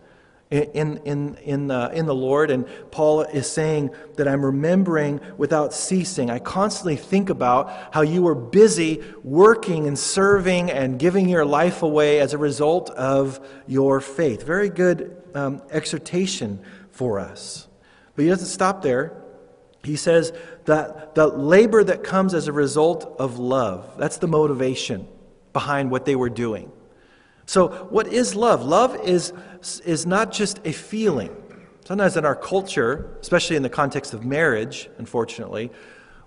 [0.63, 2.51] in, in, in, the, in the Lord.
[2.51, 6.29] And Paul is saying that I'm remembering without ceasing.
[6.29, 11.83] I constantly think about how you were busy working and serving and giving your life
[11.83, 14.43] away as a result of your faith.
[14.43, 17.67] Very good um, exhortation for us.
[18.15, 19.21] But he doesn't stop there.
[19.83, 20.33] He says
[20.65, 25.07] that the labor that comes as a result of love, that's the motivation
[25.53, 26.71] behind what they were doing.
[27.45, 28.65] So, what is love?
[28.65, 29.31] Love is,
[29.85, 31.35] is not just a feeling.
[31.85, 35.71] Sometimes in our culture, especially in the context of marriage, unfortunately,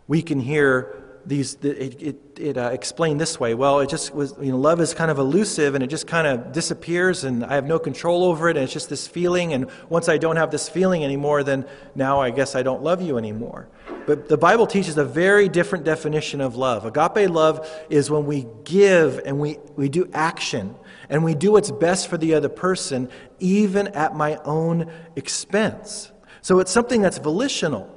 [0.07, 4.35] we can hear these it, it, it uh, explained this way well it just was
[4.41, 7.55] you know love is kind of elusive and it just kind of disappears and i
[7.55, 10.51] have no control over it and it's just this feeling and once i don't have
[10.51, 13.69] this feeling anymore then now i guess i don't love you anymore
[14.07, 18.47] but the bible teaches a very different definition of love agape love is when we
[18.65, 20.75] give and we, we do action
[21.09, 26.59] and we do what's best for the other person even at my own expense so
[26.61, 27.95] it's something that's volitional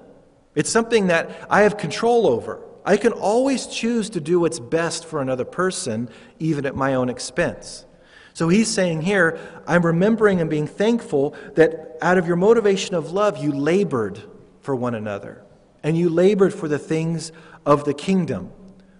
[0.55, 5.05] it's something that i have control over I can always choose to do what's best
[5.05, 7.85] for another person, even at my own expense.
[8.33, 13.11] So he's saying here, I'm remembering and being thankful that out of your motivation of
[13.11, 14.21] love, you labored
[14.61, 15.43] for one another
[15.83, 17.31] and you labored for the things
[17.65, 18.51] of the kingdom.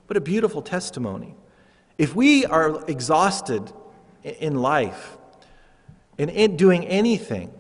[0.08, 1.36] What a beautiful testimony.
[1.98, 3.72] If we are exhausted
[4.24, 5.18] in life
[6.18, 7.52] and in doing anything,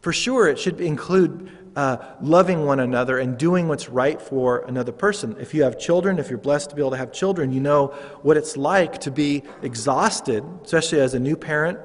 [0.00, 4.90] for sure it should include uh, loving one another and doing what's right for another
[4.90, 5.36] person.
[5.38, 7.88] If you have children, if you're blessed to be able to have children, you know
[8.22, 11.78] what it's like to be exhausted, especially as a new parent.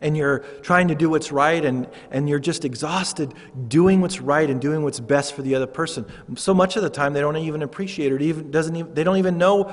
[0.00, 3.34] And you're trying to do what's right, and, and you're just exhausted
[3.68, 6.06] doing what's right and doing what's best for the other person.
[6.36, 8.22] So much of the time, they don't even appreciate it.
[8.22, 9.64] Even, doesn't even, they don't even know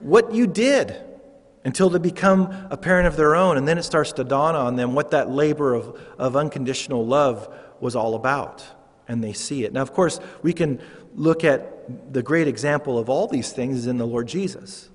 [0.00, 1.05] what you did
[1.66, 3.56] until they become a parent of their own.
[3.56, 7.52] And then it starts to dawn on them what that labor of, of unconditional love
[7.80, 8.64] was all about,
[9.08, 9.72] and they see it.
[9.72, 10.80] Now, of course, we can
[11.16, 14.88] look at the great example of all these things is in the Lord Jesus,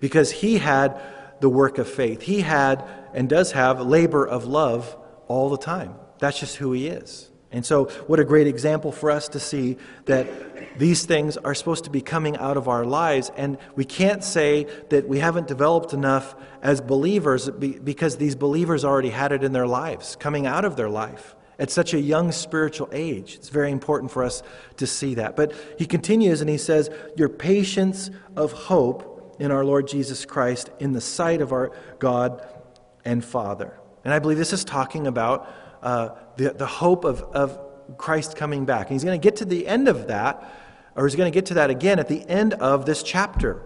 [0.00, 0.98] because he had
[1.40, 2.22] the work of faith.
[2.22, 5.94] He had and does have labor of love all the time.
[6.20, 7.30] That's just who he is.
[7.50, 11.84] And so, what a great example for us to see that these things are supposed
[11.84, 13.30] to be coming out of our lives.
[13.36, 19.10] And we can't say that we haven't developed enough as believers because these believers already
[19.10, 22.88] had it in their lives, coming out of their life at such a young spiritual
[22.92, 23.34] age.
[23.34, 24.42] It's very important for us
[24.76, 25.34] to see that.
[25.34, 30.70] But he continues and he says, Your patience of hope in our Lord Jesus Christ
[30.78, 32.46] in the sight of our God
[33.04, 33.78] and Father.
[34.04, 35.52] And I believe this is talking about
[35.82, 37.58] uh, the, the hope of, of
[37.96, 38.88] Christ coming back.
[38.88, 40.52] And he's going to get to the end of that,
[40.96, 43.62] or he's going to get to that again at the end of this chapter.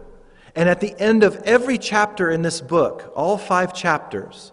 [0.55, 4.53] And at the end of every chapter in this book, all five chapters,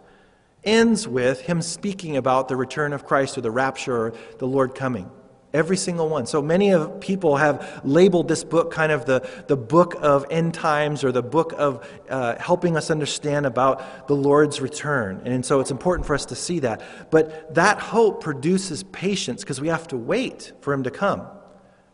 [0.64, 4.76] ends with him speaking about the return of Christ or the rapture or the Lord
[4.76, 5.10] coming.
[5.52, 6.28] Every single one.
[6.28, 10.54] So many of people have labeled this book kind of the, the book of end
[10.54, 15.24] times or the book of uh, helping us understand about the Lord's return.
[15.26, 16.84] And so it's important for us to see that.
[17.10, 21.26] But that hope produces patience because we have to wait for him to come.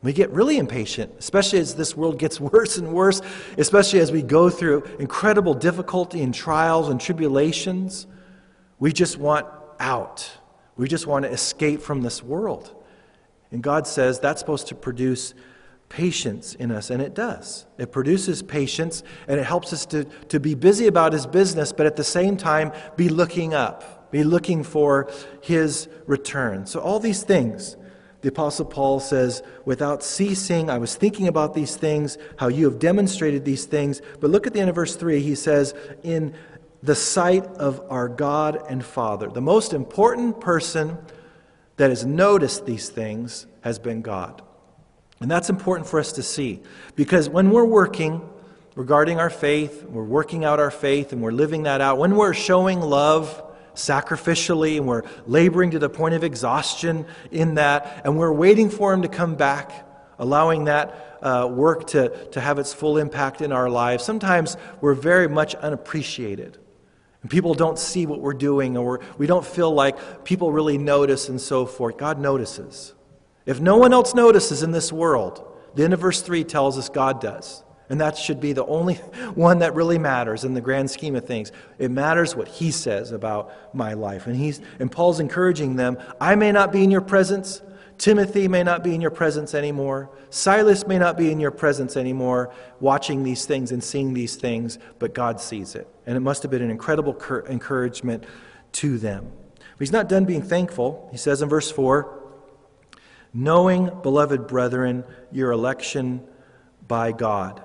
[0.01, 3.21] We get really impatient, especially as this world gets worse and worse,
[3.57, 8.05] especially as we go through incredible difficulty and trials and tribulations.
[8.79, 9.47] We just want
[9.79, 10.29] out.
[10.75, 12.74] We just want to escape from this world.
[13.55, 15.33] And God says that's supposed to produce
[15.87, 17.65] patience in us, and it does.
[17.77, 21.85] It produces patience, and it helps us to, to be busy about His business, but
[21.85, 25.09] at the same time, be looking up, be looking for
[25.41, 26.65] His return.
[26.65, 27.77] So, all these things,
[28.19, 32.77] the Apostle Paul says, without ceasing, I was thinking about these things, how you have
[32.77, 34.01] demonstrated these things.
[34.19, 35.21] But look at the end of verse 3.
[35.21, 36.35] He says, in
[36.83, 39.29] the sight of our God and Father.
[39.29, 40.97] The most important person
[41.77, 44.41] that has noticed these things has been God.
[45.19, 46.61] And that's important for us to see
[46.95, 48.21] because when we're working
[48.75, 52.33] regarding our faith, we're working out our faith and we're living that out, when we're
[52.33, 53.41] showing love
[53.73, 58.93] sacrificially and we're laboring to the point of exhaustion in that, and we're waiting for
[58.93, 59.88] Him to come back,
[60.19, 64.93] allowing that uh, work to, to have its full impact in our lives, sometimes we're
[64.93, 66.57] very much unappreciated.
[67.29, 71.39] People don't see what we're doing, or we don't feel like people really notice and
[71.39, 71.97] so forth.
[71.97, 72.93] God notices.
[73.45, 76.89] If no one else notices in this world, the end of verse 3 tells us
[76.89, 77.63] God does.
[77.89, 78.95] And that should be the only
[79.35, 81.51] one that really matters in the grand scheme of things.
[81.77, 84.27] It matters what he says about my life.
[84.27, 87.61] And, he's, and Paul's encouraging them I may not be in your presence
[87.97, 90.10] Timothy may not be in your presence anymore.
[90.29, 94.77] Silas may not be in your presence anymore, watching these things and seeing these things,
[94.99, 95.88] but God sees it.
[96.05, 97.17] And it must have been an incredible
[97.49, 98.25] encouragement
[98.73, 99.31] to them.
[99.58, 101.08] But he's not done being thankful.
[101.12, 102.23] He says in verse 4
[103.34, 106.25] Knowing, beloved brethren, your election
[106.88, 107.62] by God.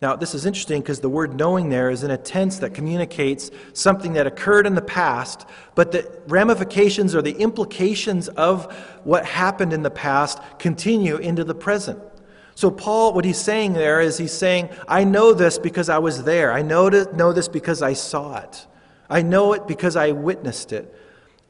[0.00, 3.50] Now, this is interesting because the word knowing there is in a tense that communicates
[3.72, 9.72] something that occurred in the past, but the ramifications or the implications of what happened
[9.72, 11.98] in the past continue into the present.
[12.54, 16.22] So, Paul, what he's saying there is he's saying, I know this because I was
[16.22, 16.52] there.
[16.52, 18.66] I know, to, know this because I saw it.
[19.10, 20.94] I know it because I witnessed it.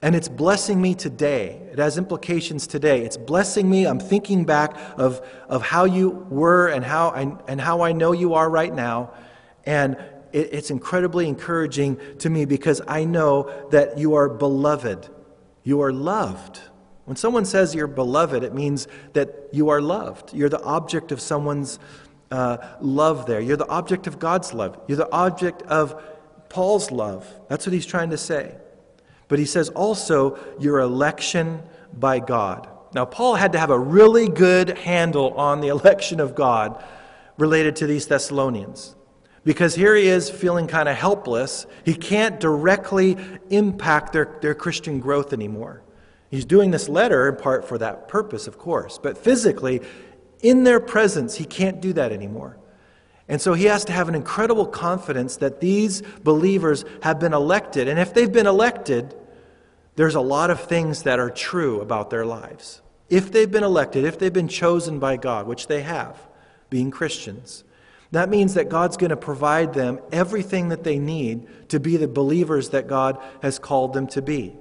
[0.01, 1.61] And it's blessing me today.
[1.73, 3.05] It has implications today.
[3.05, 3.85] It's blessing me.
[3.85, 8.13] I'm thinking back of, of how you were and how, I, and how I know
[8.13, 9.13] you are right now.
[9.65, 9.97] And
[10.33, 15.09] it, it's incredibly encouraging to me because I know that you are beloved.
[15.65, 16.61] You are loved.
[17.05, 20.33] When someone says you're beloved, it means that you are loved.
[20.33, 21.81] You're the object of someone's
[22.31, 23.41] uh, love there.
[23.41, 24.79] You're the object of God's love.
[24.87, 26.01] You're the object of
[26.51, 27.27] Paul's love.
[27.49, 28.55] That's what he's trying to say.
[29.29, 31.63] But he says also your election
[31.93, 32.69] by God.
[32.95, 36.83] Now, Paul had to have a really good handle on the election of God
[37.37, 38.97] related to these Thessalonians.
[39.45, 41.67] Because here he is feeling kind of helpless.
[41.85, 43.17] He can't directly
[43.51, 45.83] impact their, their Christian growth anymore.
[46.31, 48.99] He's doing this letter in part for that purpose, of course.
[48.99, 49.81] But physically,
[50.43, 52.59] in their presence, he can't do that anymore.
[53.29, 57.87] And so he has to have an incredible confidence that these believers have been elected.
[57.87, 59.15] And if they've been elected,
[59.97, 62.81] there's a lot of things that are true about their lives.
[63.11, 66.17] If they've been elected, if they've been chosen by God, which they have,
[66.71, 67.65] being Christians,
[68.13, 72.09] that means that God's going to provide them everything that they need to be the
[72.09, 74.57] believers that God has called them to be.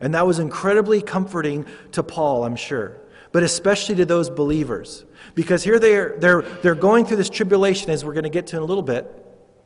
[0.00, 3.00] And that was incredibly comforting to Paul, I'm sure,
[3.32, 5.04] but especially to those believers.
[5.34, 8.48] Because here they are, they're, they're going through this tribulation, as we're going to get
[8.48, 9.10] to in a little bit,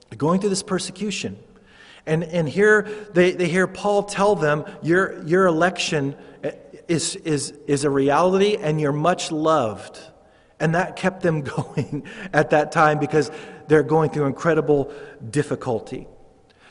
[0.08, 1.38] they're going through this persecution.
[2.06, 6.52] And, and here they, they hear Paul tell them, your, your election eh,
[6.86, 9.98] is, is, is a reality and you're much loved.
[10.60, 13.30] And that kept them going at that time because
[13.66, 14.92] they're going through incredible
[15.28, 16.06] difficulty.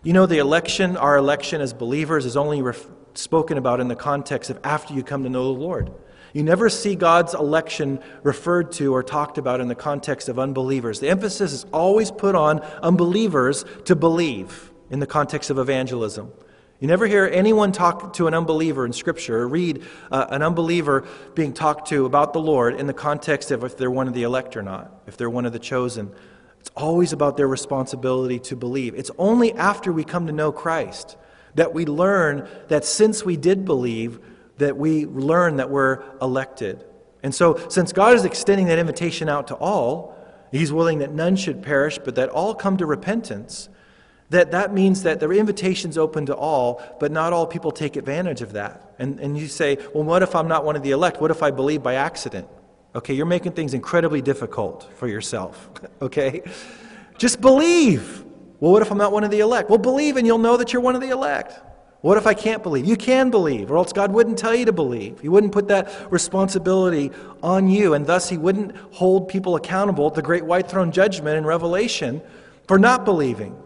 [0.04, 3.96] You know, the election, our election as believers, is only ref- spoken about in the
[3.96, 5.92] context of after you come to know the Lord.
[6.36, 11.00] You never see God's election referred to or talked about in the context of unbelievers.
[11.00, 16.34] The emphasis is always put on unbelievers to believe in the context of evangelism.
[16.82, 21.08] You never hear anyone talk to an unbeliever in Scripture or read uh, an unbeliever
[21.36, 24.24] being talked to about the Lord in the context of if they're one of the
[24.24, 26.12] elect or not, if they're one of the chosen.
[26.60, 28.94] It's always about their responsibility to believe.
[28.96, 31.16] It's only after we come to know Christ
[31.54, 34.20] that we learn that since we did believe,
[34.58, 36.84] that we learn that we're elected.
[37.24, 40.16] And so, since God is extending that invitation out to all,
[40.52, 43.68] He's willing that none should perish, but that all come to repentance.
[44.30, 48.42] That that means that the invitation's open to all, but not all people take advantage
[48.42, 48.94] of that.
[48.98, 51.22] And, and you say, well, what if I'm not one of the elect?
[51.22, 52.48] What if I believe by accident?
[52.96, 55.70] Okay, you're making things incredibly difficult for yourself.
[56.02, 56.42] okay?
[57.18, 58.24] Just believe.
[58.60, 59.70] Well, what if I'm not one of the elect?
[59.70, 61.60] Well, believe and you'll know that you're one of the elect.
[62.06, 62.86] What if I can't believe?
[62.86, 65.22] You can believe, or else God wouldn't tell you to believe.
[65.22, 67.10] He wouldn't put that responsibility
[67.42, 71.36] on you, and thus He wouldn't hold people accountable at the great white throne judgment
[71.36, 72.22] in Revelation
[72.68, 73.58] for not believing.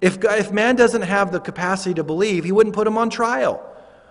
[0.00, 3.64] If, if man doesn't have the capacity to believe, He wouldn't put him on trial.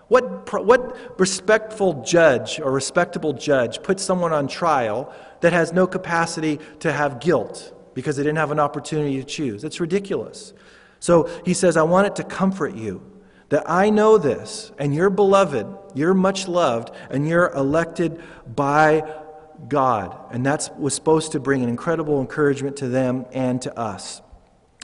[0.07, 6.61] What, what respectful judge or respectable judge puts someone on trial that has no capacity
[6.79, 9.65] to have guilt because they didn't have an opportunity to choose?
[9.65, 10.53] It's ridiculous.
[11.01, 13.11] So he says, I want it to comfort you
[13.55, 18.21] that I know this, and you're beloved, you're much loved, and you're elected
[18.53, 19.01] by
[19.69, 20.19] God.
[20.29, 24.21] And that was supposed to bring an incredible encouragement to them and to us.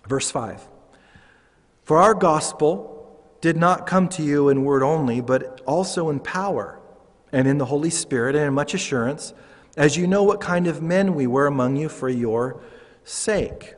[0.07, 0.65] Verse 5
[1.83, 6.79] For our gospel did not come to you in word only, but also in power,
[7.33, 9.33] and in the Holy Spirit, and in much assurance,
[9.75, 12.63] as you know what kind of men we were among you for your
[13.03, 13.73] sake.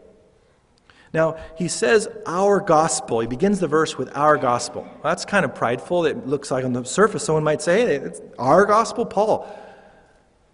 [1.13, 3.19] Now, he says our gospel.
[3.19, 4.81] He begins the verse with our gospel.
[4.81, 6.05] Well, that's kind of prideful.
[6.05, 9.47] It looks like on the surface someone might say, hey, it's our gospel, Paul.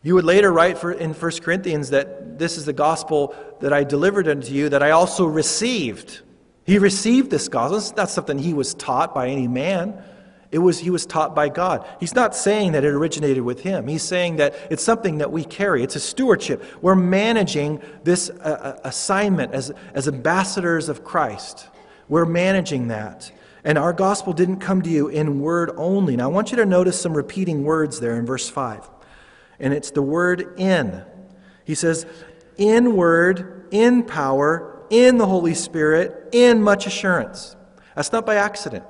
[0.04, 3.86] You would later write for, in 1 Corinthians that this is the gospel that I
[3.86, 6.22] delivered unto you, that I also received.
[6.66, 7.78] He received this gospel.
[7.78, 10.02] It's not something he was taught by any man.
[10.52, 11.88] It was he was taught by God.
[12.00, 13.88] He's not saying that it originated with him.
[13.88, 15.84] He's saying that it's something that we carry.
[15.84, 16.64] It's a stewardship.
[16.82, 21.68] We're managing this uh, uh, assignment as, as ambassadors of Christ.
[22.08, 23.32] We're managing that.
[23.64, 26.16] And our gospel didn't come to you in word only.
[26.16, 28.90] Now I want you to notice some repeating words there in verse 5.
[29.60, 31.04] And it's the word in.
[31.64, 32.08] He says,
[32.58, 37.56] in word, in power, in the Holy Spirit, in much assurance.
[37.96, 38.86] That's not by accident.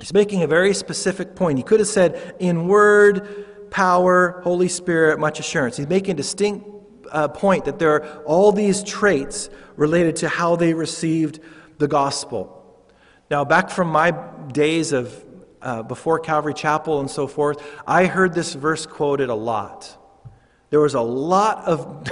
[0.00, 1.58] He's making a very specific point.
[1.58, 5.76] He could have said, in word, power, Holy Spirit, much assurance.
[5.76, 6.66] He's making a distinct
[7.12, 11.40] uh, point that there are all these traits related to how they received
[11.78, 12.56] the gospel.
[13.30, 14.12] Now, back from my
[14.52, 15.24] days of
[15.62, 19.96] uh, before Calvary Chapel and so forth, I heard this verse quoted a lot.
[20.70, 22.08] There was a lot of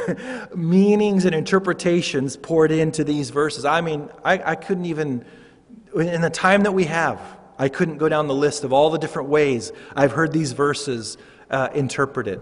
[0.56, 3.64] meanings and interpretations poured into these verses.
[3.64, 5.24] I mean, I, I couldn't even,
[5.94, 8.98] in the time that we have, I couldn't go down the list of all the
[8.98, 11.18] different ways I've heard these verses
[11.50, 12.40] uh, interpreted.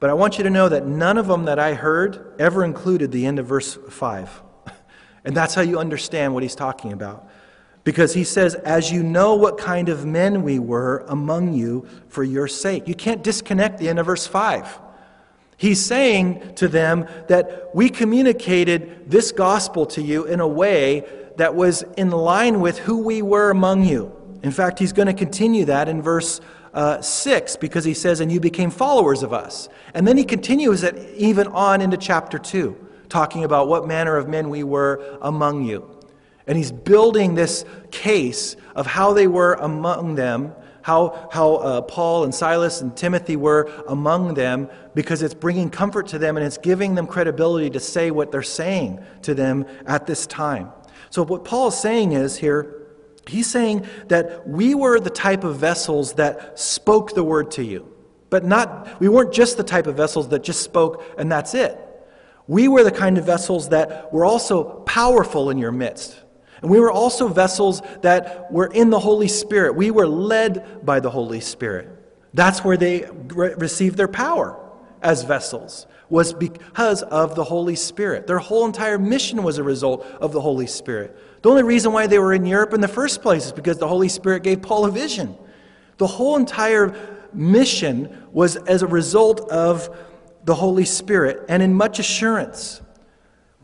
[0.00, 3.12] But I want you to know that none of them that I heard ever included
[3.12, 4.42] the end of verse 5.
[5.24, 7.28] And that's how you understand what he's talking about.
[7.84, 12.24] Because he says, As you know what kind of men we were among you for
[12.24, 12.88] your sake.
[12.88, 14.80] You can't disconnect the end of verse 5.
[15.56, 21.04] He's saying to them that we communicated this gospel to you in a way
[21.36, 24.12] that was in line with who we were among you.
[24.42, 26.40] In fact, he's going to continue that in verse
[26.74, 29.68] uh, 6 because he says, And you became followers of us.
[29.94, 34.28] And then he continues it even on into chapter 2, talking about what manner of
[34.28, 35.88] men we were among you.
[36.46, 42.24] And he's building this case of how they were among them how, how uh, Paul
[42.24, 46.58] and Silas and Timothy were among them because it's bringing comfort to them and it's
[46.58, 50.70] giving them credibility to say what they're saying to them at this time.
[51.10, 52.81] So, what Paul is saying is here,
[53.26, 57.88] he's saying that we were the type of vessels that spoke the word to you.
[58.30, 61.78] But not, we weren't just the type of vessels that just spoke and that's it.
[62.48, 66.18] We were the kind of vessels that were also powerful in your midst.
[66.60, 69.74] And we were also vessels that were in the Holy Spirit.
[69.74, 71.88] We were led by the Holy Spirit.
[72.34, 74.58] That's where they re- received their power
[75.02, 78.26] as vessels, was because of the Holy Spirit.
[78.26, 81.18] Their whole entire mission was a result of the Holy Spirit.
[81.42, 83.88] The only reason why they were in Europe in the first place is because the
[83.88, 85.36] Holy Spirit gave Paul a vision.
[85.98, 86.94] The whole entire
[87.32, 89.94] mission was as a result of
[90.44, 92.80] the Holy Spirit and in much assurance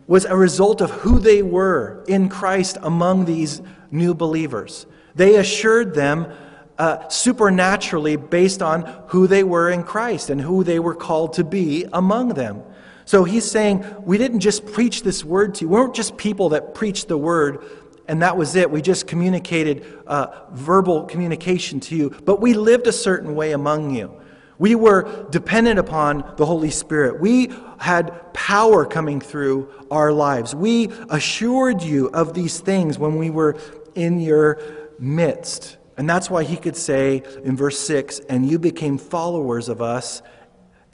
[0.06, 3.60] was a result of who they were in Christ among these
[3.90, 4.86] new believers.
[5.14, 6.32] They assured them
[6.78, 11.44] uh, supernaturally based on who they were in Christ and who they were called to
[11.44, 12.62] be among them.
[13.08, 15.70] So he's saying, We didn't just preach this word to you.
[15.70, 17.64] We weren't just people that preached the word
[18.06, 18.70] and that was it.
[18.70, 23.96] We just communicated uh, verbal communication to you, but we lived a certain way among
[23.96, 24.14] you.
[24.58, 27.18] We were dependent upon the Holy Spirit.
[27.18, 30.54] We had power coming through our lives.
[30.54, 33.56] We assured you of these things when we were
[33.94, 34.60] in your
[34.98, 35.78] midst.
[35.96, 40.20] And that's why he could say in verse 6 And you became followers of us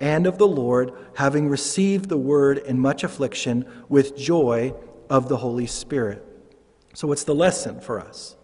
[0.00, 4.74] and of the Lord, having received the word in much affliction with joy
[5.08, 6.24] of the Holy Spirit.
[6.94, 8.36] So, what's the lesson for us?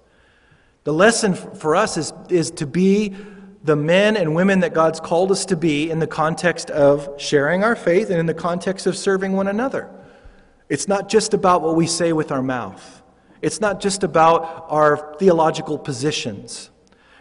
[0.84, 3.14] The lesson for us is, is to be
[3.62, 7.62] the men and women that God's called us to be in the context of sharing
[7.62, 9.90] our faith and in the context of serving one another.
[10.68, 13.02] It's not just about what we say with our mouth,
[13.42, 16.70] it's not just about our theological positions.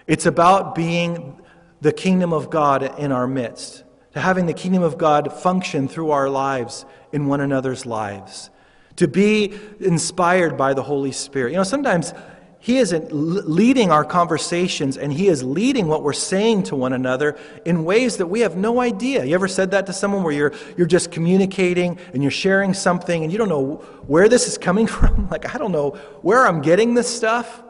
[0.07, 1.39] It's about being
[1.82, 3.84] the kingdom of God in our midst,
[4.14, 8.49] to having the kingdom of God function through our lives in one another's lives,
[8.95, 11.51] to be inspired by the Holy Spirit.
[11.51, 12.14] You know, sometimes
[12.62, 17.38] he is leading our conversations and He is leading what we're saying to one another
[17.64, 19.24] in ways that we have no idea.
[19.24, 23.24] You ever said that to someone where you're, you're just communicating and you're sharing something
[23.24, 23.76] and you don't know
[24.07, 25.30] where this is coming from?
[25.30, 25.91] Like, I don't know
[26.22, 27.64] where I'm getting this stuff.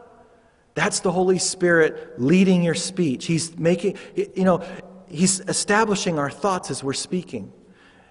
[0.74, 3.26] That's the Holy Spirit leading your speech.
[3.26, 4.64] He's making, you know,
[5.10, 7.52] He's establishing our thoughts as we're speaking.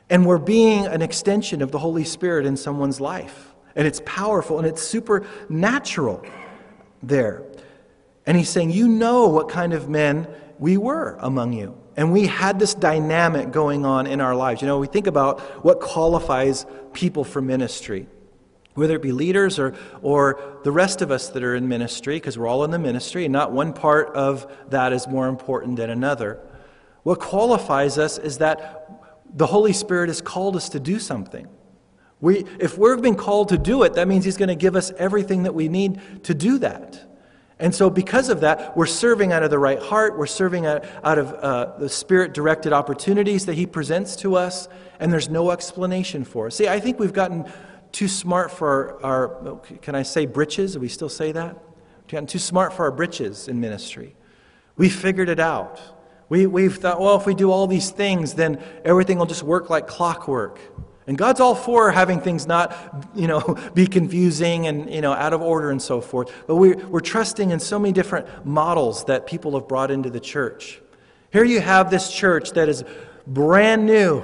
[0.09, 3.53] And we're being an extension of the Holy Spirit in someone's life.
[3.75, 6.25] And it's powerful and it's supernatural
[7.01, 7.43] there.
[8.25, 10.27] And he's saying, You know what kind of men
[10.57, 11.77] we were among you.
[11.95, 14.61] And we had this dynamic going on in our lives.
[14.61, 18.07] You know, we think about what qualifies people for ministry,
[18.73, 22.37] whether it be leaders or, or the rest of us that are in ministry, because
[22.37, 25.89] we're all in the ministry, and not one part of that is more important than
[25.89, 26.39] another.
[27.03, 28.89] What qualifies us is that
[29.33, 31.47] the Holy Spirit has called us to do something.
[32.21, 34.91] We, if we've been called to do it, that means He's going to give us
[34.97, 37.05] everything that we need to do that.
[37.59, 40.17] And so, because of that, we're serving out of the right heart.
[40.17, 44.67] We're serving out, out of uh, the Spirit directed opportunities that He presents to us,
[44.99, 46.53] and there's no explanation for it.
[46.53, 47.45] See, I think we've gotten
[47.91, 50.73] too smart for our, our can I say britches?
[50.73, 51.53] Do we still say that?
[51.53, 54.15] We've gotten too smart for our britches in ministry.
[54.77, 55.81] We figured it out.
[56.29, 59.69] We, we've thought, well, if we do all these things, then everything will just work
[59.69, 60.59] like clockwork.
[61.07, 62.75] And God's all for having things not,
[63.15, 66.31] you know, be confusing and, you know, out of order and so forth.
[66.45, 70.19] But we're, we're trusting in so many different models that people have brought into the
[70.19, 70.79] church.
[71.31, 72.83] Here you have this church that is
[73.25, 74.23] brand new.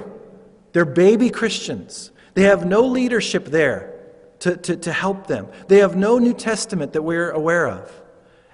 [0.72, 2.12] They're baby Christians.
[2.34, 3.96] They have no leadership there
[4.40, 5.48] to, to, to help them.
[5.66, 7.90] They have no New Testament that we're aware of.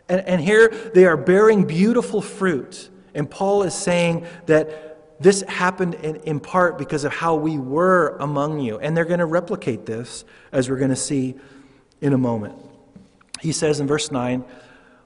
[0.09, 2.89] And, and here they are bearing beautiful fruit.
[3.15, 8.17] And Paul is saying that this happened in, in part because of how we were
[8.19, 8.79] among you.
[8.79, 11.37] And they're going to replicate this, as we're going to see
[12.01, 12.57] in a moment.
[13.41, 14.45] He says in verse 9,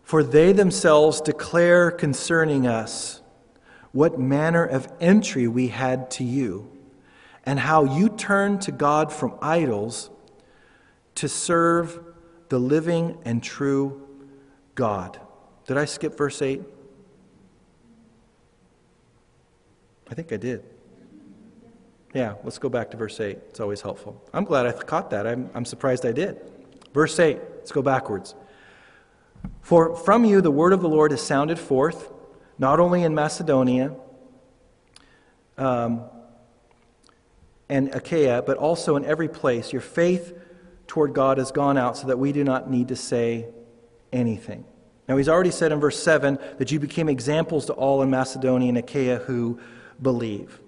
[0.02, 3.20] For they themselves declare concerning us
[3.92, 6.70] what manner of entry we had to you,
[7.44, 10.11] and how you turned to God from idols
[11.16, 11.98] to serve
[12.48, 14.07] the living and true
[14.74, 15.18] God.
[15.66, 16.62] Did I skip verse 8?
[20.11, 20.62] I think I did.
[22.14, 23.36] Yeah, let's go back to verse 8.
[23.50, 24.22] It's always helpful.
[24.32, 25.26] I'm glad I caught that.
[25.26, 26.40] I'm, I'm surprised I did.
[26.94, 28.34] Verse 8, let's go backwards.
[29.61, 32.11] For from you the word of the Lord has sounded forth,
[32.59, 33.94] not only in Macedonia
[35.59, 36.04] um,
[37.68, 39.72] and Achaia, but also in every place.
[39.72, 40.32] Your faith
[40.86, 43.46] toward God has gone out so that we do not need to say
[44.12, 44.64] anything.
[45.09, 48.68] Now, he's already said in verse 7 that you became examples to all in Macedonia
[48.70, 49.61] and Achaia who
[50.01, 50.61] believe.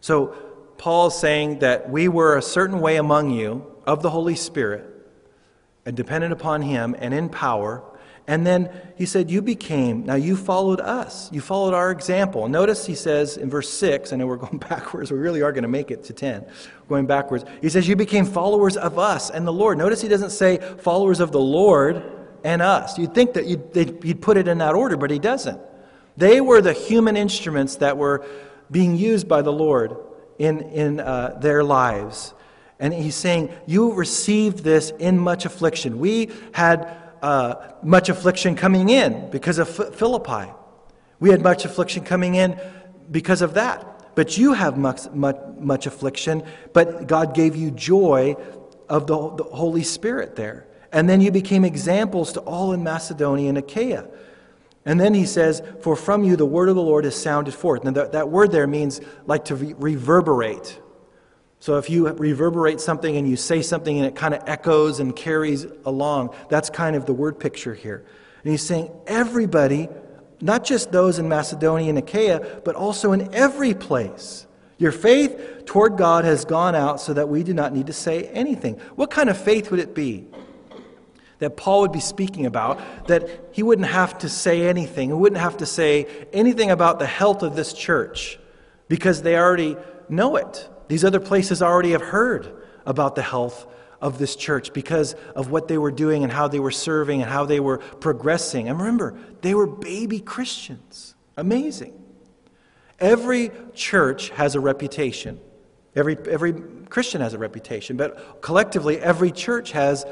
[0.00, 0.34] So,
[0.78, 4.84] Paul is saying that we were a certain way among you of the Holy Spirit
[5.86, 7.82] and dependent upon Him and in power.
[8.28, 11.30] And then he said, You became, now you followed us.
[11.32, 12.48] You followed our example.
[12.48, 15.62] Notice he says in verse 6, I know we're going backwards, we really are going
[15.62, 16.44] to make it to 10,
[16.88, 17.44] going backwards.
[17.62, 19.78] He says, You became followers of us and the Lord.
[19.78, 22.02] Notice he doesn't say followers of the Lord
[22.42, 22.98] and us.
[22.98, 25.60] You'd think that you'd, you'd put it in that order, but he doesn't.
[26.16, 28.26] They were the human instruments that were
[28.70, 29.96] being used by the Lord
[30.38, 32.34] in, in uh, their lives.
[32.78, 35.98] And he's saying, You received this in much affliction.
[35.98, 36.88] We had
[37.22, 40.52] uh, much affliction coming in because of Philippi.
[41.18, 42.60] We had much affliction coming in
[43.10, 44.14] because of that.
[44.14, 46.42] But you have much, much, much affliction,
[46.72, 48.36] but God gave you joy
[48.88, 50.66] of the, the Holy Spirit there.
[50.90, 54.08] And then you became examples to all in Macedonia and Achaia.
[54.86, 57.84] And then he says, For from you the word of the Lord has sounded forth.
[57.84, 60.80] Now, that, that word there means like to re- reverberate.
[61.58, 65.14] So if you reverberate something and you say something and it kind of echoes and
[65.14, 68.06] carries along, that's kind of the word picture here.
[68.44, 69.88] And he's saying, everybody,
[70.40, 74.46] not just those in Macedonia and Achaia, but also in every place.
[74.78, 78.24] Your faith toward God has gone out so that we do not need to say
[78.28, 78.74] anything.
[78.94, 80.26] What kind of faith would it be?
[81.38, 85.10] That Paul would be speaking about, that he wouldn't have to say anything.
[85.10, 88.38] He wouldn't have to say anything about the health of this church
[88.88, 89.76] because they already
[90.08, 90.68] know it.
[90.88, 92.52] These other places already have heard
[92.84, 93.66] about the health
[94.00, 97.30] of this church because of what they were doing and how they were serving and
[97.30, 98.68] how they were progressing.
[98.68, 101.14] And remember, they were baby Christians.
[101.36, 101.94] Amazing.
[102.98, 105.40] Every church has a reputation.
[105.94, 106.54] Every, every
[106.88, 110.04] Christian has a reputation, but collectively, every church has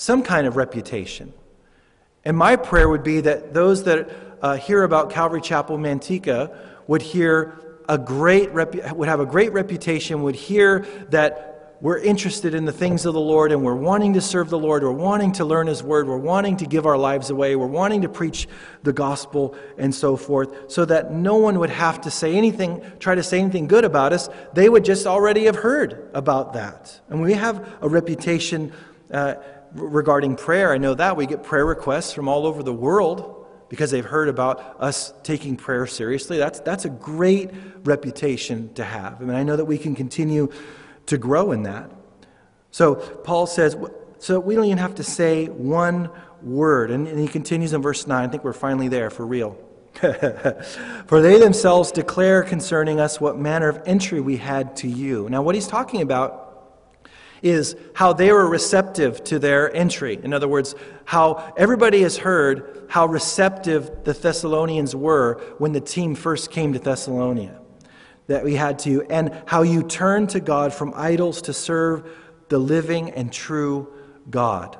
[0.00, 1.30] some kind of reputation.
[2.24, 4.08] And my prayer would be that those that
[4.40, 9.52] uh, hear about Calvary Chapel Manteca would hear a great repu- would have a great
[9.52, 14.14] reputation, would hear that we're interested in the things of the Lord and we're wanting
[14.14, 16.96] to serve the Lord, we're wanting to learn His Word, we're wanting to give our
[16.96, 18.48] lives away, we're wanting to preach
[18.82, 23.14] the gospel and so forth, so that no one would have to say anything, try
[23.14, 24.30] to say anything good about us.
[24.54, 27.00] They would just already have heard about that.
[27.10, 28.72] And we have a reputation.
[29.10, 29.34] Uh,
[29.72, 33.90] regarding prayer, I know that we get prayer requests from all over the world because
[33.90, 36.38] they've heard about us taking prayer seriously.
[36.38, 37.50] That's, that's a great
[37.84, 39.22] reputation to have.
[39.22, 40.50] I mean, I know that we can continue
[41.06, 41.90] to grow in that.
[42.72, 43.76] So Paul says,
[44.18, 46.10] so we don't even have to say one
[46.42, 46.90] word.
[46.90, 48.24] And, and he continues in verse 9.
[48.24, 49.56] I think we're finally there for real.
[51.06, 55.28] for they themselves declare concerning us what manner of entry we had to you.
[55.28, 56.39] Now, what he's talking about
[57.42, 60.18] is how they were receptive to their entry.
[60.22, 60.74] In other words,
[61.04, 66.78] how everybody has heard how receptive the Thessalonians were when the team first came to
[66.78, 67.58] Thessalonia.
[68.26, 72.08] That we had to, and how you turned to God from idols to serve
[72.48, 73.92] the living and true
[74.28, 74.76] God.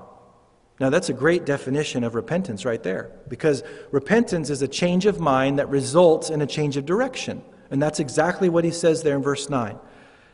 [0.78, 5.20] Now, that's a great definition of repentance right there, because repentance is a change of
[5.20, 7.42] mind that results in a change of direction.
[7.70, 9.78] And that's exactly what he says there in verse 9.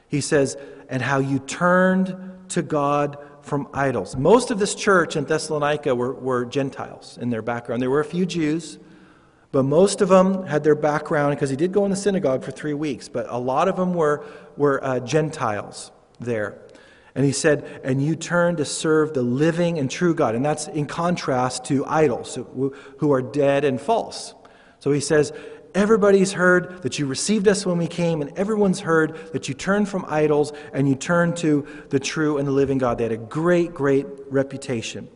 [0.08, 0.56] He says,
[0.88, 2.16] and how you turned
[2.50, 4.16] to God from idols.
[4.16, 7.80] Most of this church in Thessalonica were, were Gentiles in their background.
[7.80, 8.78] There were a few Jews,
[9.52, 12.50] But most of them had their background, because he did go in the synagogue for
[12.50, 14.24] three weeks, but a lot of them were,
[14.56, 16.58] were uh, Gentiles there.
[17.14, 20.34] And he said, And you turn to serve the living and true God.
[20.34, 24.34] And that's in contrast to idols who are dead and false.
[24.80, 25.32] So he says,
[25.76, 29.90] Everybody's heard that you received us when we came, and everyone's heard that you turned
[29.90, 32.96] from idols and you turned to the true and the living God.
[32.96, 35.06] They had a great, great reputation.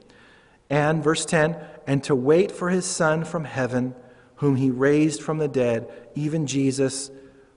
[0.68, 1.56] And, verse 10,
[1.86, 3.94] and to wait for his Son from heaven,
[4.36, 7.10] whom he raised from the dead, even Jesus,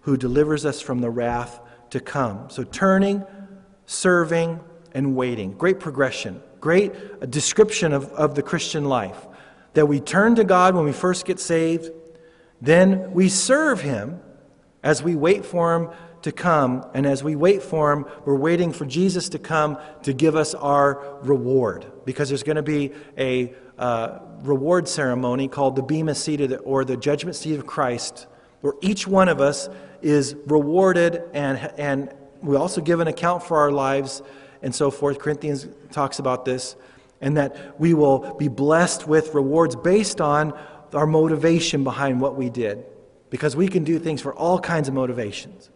[0.03, 2.49] who delivers us from the wrath to come.
[2.49, 3.25] So, turning,
[3.85, 4.61] serving,
[4.93, 5.51] and waiting.
[5.57, 9.27] Great progression, great description of, of the Christian life.
[9.73, 11.91] That we turn to God when we first get saved
[12.63, 14.21] then we serve him
[14.83, 15.89] as we wait for him
[16.21, 16.85] to come.
[16.93, 20.55] And as we wait for him, we're waiting for Jesus to come to give us
[20.55, 21.85] our reward.
[22.05, 26.95] Because there's going to be a uh, reward ceremony called the Bema Seat or the
[26.95, 28.27] Judgment Seat of Christ,
[28.61, 29.67] where each one of us
[30.01, 34.21] is rewarded and, and we also give an account for our lives
[34.61, 35.19] and so forth.
[35.19, 36.77] Corinthians talks about this.
[37.19, 40.59] And that we will be blessed with rewards based on
[40.93, 42.85] our motivation behind what we did.
[43.29, 45.69] Because we can do things for all kinds of motivations.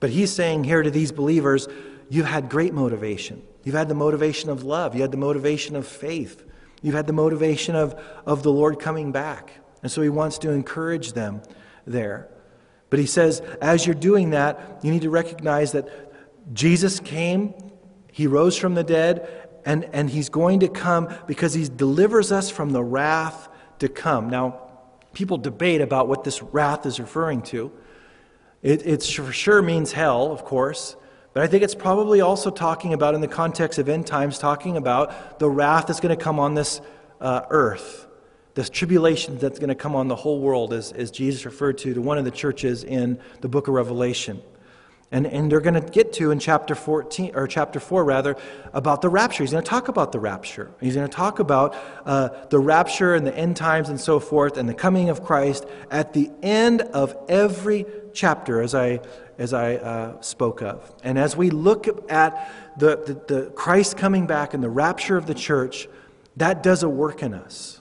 [0.00, 1.66] But he's saying here to these believers,
[2.10, 3.42] you've had great motivation.
[3.62, 4.94] You've had the motivation of love.
[4.94, 6.44] You had the motivation of faith.
[6.82, 9.52] You've had the motivation of, of the Lord coming back.
[9.82, 11.40] And so he wants to encourage them
[11.86, 12.28] there.
[12.90, 15.88] But he says, as you're doing that, you need to recognize that
[16.52, 17.54] Jesus came,
[18.12, 19.26] he rose from the dead,
[19.64, 24.30] and, and he's going to come because he delivers us from the wrath to come.
[24.30, 24.60] Now,
[25.12, 27.72] people debate about what this wrath is referring to.
[28.62, 30.96] It, it for sure means hell, of course,
[31.32, 34.76] but I think it's probably also talking about, in the context of end times, talking
[34.76, 36.80] about the wrath that's going to come on this
[37.20, 38.06] uh, earth,
[38.54, 41.92] this tribulation that's going to come on the whole world, as, as Jesus referred to
[41.92, 44.40] to one of the churches in the book of Revelation.
[45.14, 48.36] And, and they're going to get to in chapter 14, or chapter 4 rather,
[48.72, 49.44] about the rapture.
[49.44, 50.72] He's going to talk about the rapture.
[50.80, 54.56] He's going to talk about uh, the rapture and the end times and so forth
[54.56, 59.02] and the coming of Christ at the end of every chapter, as I,
[59.38, 60.92] as I uh, spoke of.
[61.04, 65.26] And as we look at the, the, the Christ coming back and the rapture of
[65.26, 65.86] the church,
[66.38, 67.80] that does a work in us.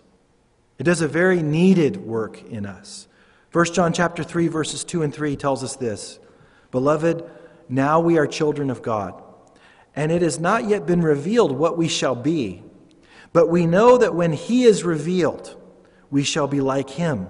[0.77, 3.07] It does a very needed work in us.
[3.53, 6.19] 1 John chapter 3 verses 2 and 3 tells us this.
[6.73, 7.23] Beloved,
[7.69, 9.13] now we are children of God,
[9.95, 12.63] and it has not yet been revealed what we shall be.
[13.31, 15.55] But we know that when he is revealed,
[16.09, 17.27] we shall be like him,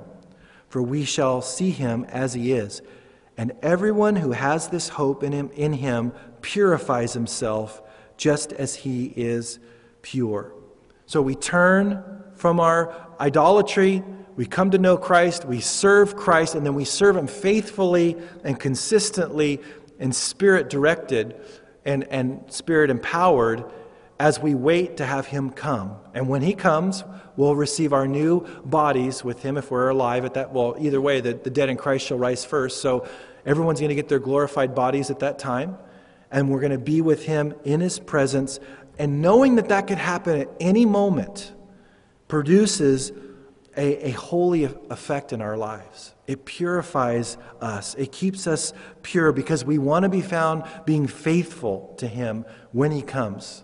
[0.69, 2.81] for we shall see him as he is.
[3.35, 7.81] And everyone who has this hope in him, in him purifies himself
[8.15, 9.59] just as he is
[10.01, 10.53] pure.
[11.05, 12.01] So we turn
[12.33, 14.03] from our idolatry
[14.35, 18.59] we come to know Christ, we serve Christ, and then we serve Him faithfully and
[18.59, 19.61] consistently
[19.99, 21.35] and spirit directed
[21.85, 23.63] and, and spirit empowered
[24.19, 25.97] as we wait to have Him come.
[26.13, 27.03] And when He comes,
[27.35, 30.51] we'll receive our new bodies with Him if we're alive at that.
[30.51, 32.81] Well, either way, the, the dead in Christ shall rise first.
[32.81, 33.07] So
[33.45, 35.77] everyone's going to get their glorified bodies at that time.
[36.31, 38.59] And we're going to be with Him in His presence.
[38.97, 41.53] And knowing that that could happen at any moment
[42.27, 43.11] produces
[43.75, 46.13] a, a holy effect in our lives.
[46.27, 51.93] It purifies us, it keeps us pure because we want to be found being faithful
[51.97, 53.63] to Him when He comes.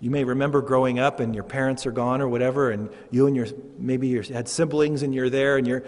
[0.00, 3.36] You may remember growing up and your parents are gone or whatever, and you and
[3.36, 3.46] your
[3.78, 5.84] maybe you had siblings and you're there and you're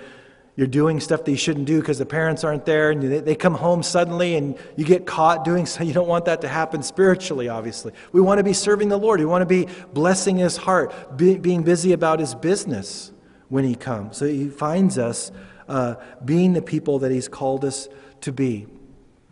[0.58, 3.34] you're doing stuff that you shouldn't do because the parents aren't there and they, they
[3.36, 6.82] come home suddenly and you get caught doing so you don't want that to happen
[6.82, 10.56] spiritually obviously we want to be serving the lord we want to be blessing his
[10.56, 13.12] heart be, being busy about his business
[13.48, 14.16] when He comes.
[14.16, 15.32] So He finds us
[15.68, 17.88] uh, being the people that He's called us
[18.22, 18.66] to be.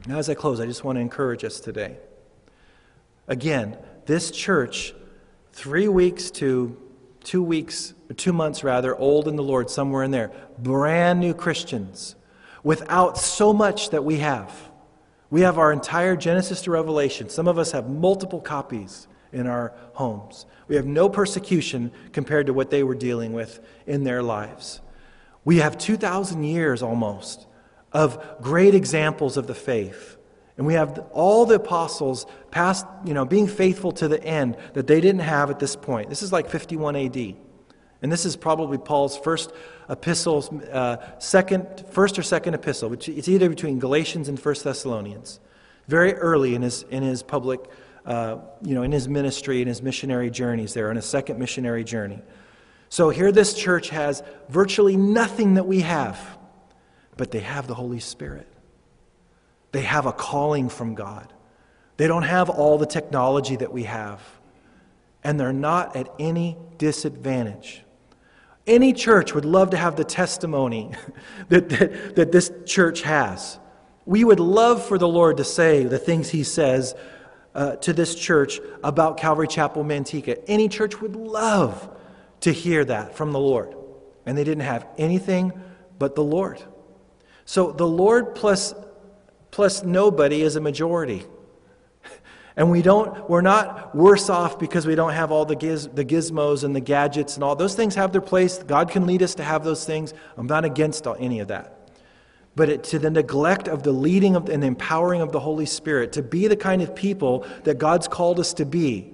[0.06, 1.96] Now, as I close, I just want to encourage us today.
[3.28, 4.94] Again, this church,
[5.52, 6.76] three weeks to
[7.24, 12.14] two weeks, two months rather, old in the Lord, somewhere in there, brand new Christians,
[12.62, 14.52] without so much that we have.
[15.28, 17.28] We have our entire Genesis to Revelation.
[17.28, 20.46] Some of us have multiple copies in our homes.
[20.68, 24.80] We have no persecution compared to what they were dealing with in their lives.
[25.44, 27.46] We have 2,000 years almost
[27.92, 30.16] of great examples of the faith.
[30.56, 34.86] And we have all the apostles past, you know, being faithful to the end that
[34.86, 36.08] they didn't have at this point.
[36.08, 37.36] This is like 51 AD.
[38.02, 39.52] And this is probably Paul's first
[39.88, 45.40] epistle, uh, second, first or second epistle, which it's either between Galatians and First Thessalonians.
[45.88, 47.60] Very early in his, in his public
[48.06, 51.82] uh, you know, in his ministry and his missionary journeys there, on his second missionary
[51.82, 52.22] journey.
[52.88, 56.38] So here, this church has virtually nothing that we have,
[57.16, 58.46] but they have the Holy Spirit.
[59.72, 61.32] They have a calling from God.
[61.96, 64.20] They don't have all the technology that we have,
[65.24, 67.82] and they're not at any disadvantage.
[68.68, 70.92] Any church would love to have the testimony
[71.48, 73.58] that, that, that this church has.
[74.04, 76.94] We would love for the Lord to say the things He says
[77.56, 80.42] uh, to this church about Calvary Chapel Manteca.
[80.46, 81.88] Any church would love
[82.40, 83.74] to hear that from the Lord.
[84.26, 85.52] And they didn't have anything
[85.98, 86.62] but the Lord.
[87.46, 88.74] So the Lord plus,
[89.50, 91.24] plus nobody is a majority.
[92.58, 96.06] And we don't, we're not worse off because we don't have all the, giz, the
[96.06, 97.54] gizmos and the gadgets and all.
[97.54, 98.56] Those things have their place.
[98.62, 100.14] God can lead us to have those things.
[100.38, 101.75] I'm not against any of that.
[102.56, 106.12] But it, to the neglect of the leading of, and empowering of the Holy Spirit,
[106.12, 109.12] to be the kind of people that God's called us to be,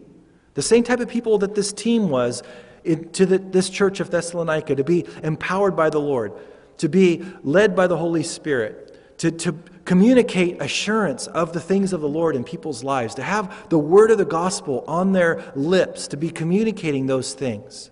[0.54, 2.42] the same type of people that this team was
[2.84, 6.32] to the, this church of Thessalonica, to be empowered by the Lord,
[6.78, 9.52] to be led by the Holy Spirit, to, to
[9.84, 14.10] communicate assurance of the things of the Lord in people's lives, to have the word
[14.10, 17.90] of the gospel on their lips, to be communicating those things.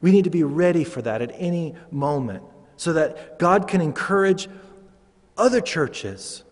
[0.00, 2.42] We need to be ready for that at any moment
[2.76, 4.48] so that God can encourage
[5.36, 6.42] other churches.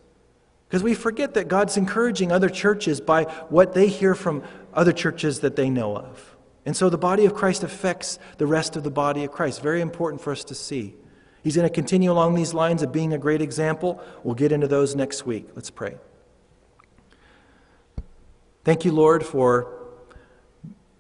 [0.69, 5.41] Because we forget that God's encouraging other churches by what they hear from other churches
[5.41, 6.37] that they know of.
[6.67, 9.63] And so the body of Christ affects the rest of the body of Christ.
[9.63, 10.95] Very important for us to see.
[11.43, 14.03] He's going to continue along these lines of being a great example.
[14.23, 15.49] We'll get into those next week.
[15.55, 15.97] Let's pray.
[18.65, 19.71] Thank you, Lord, for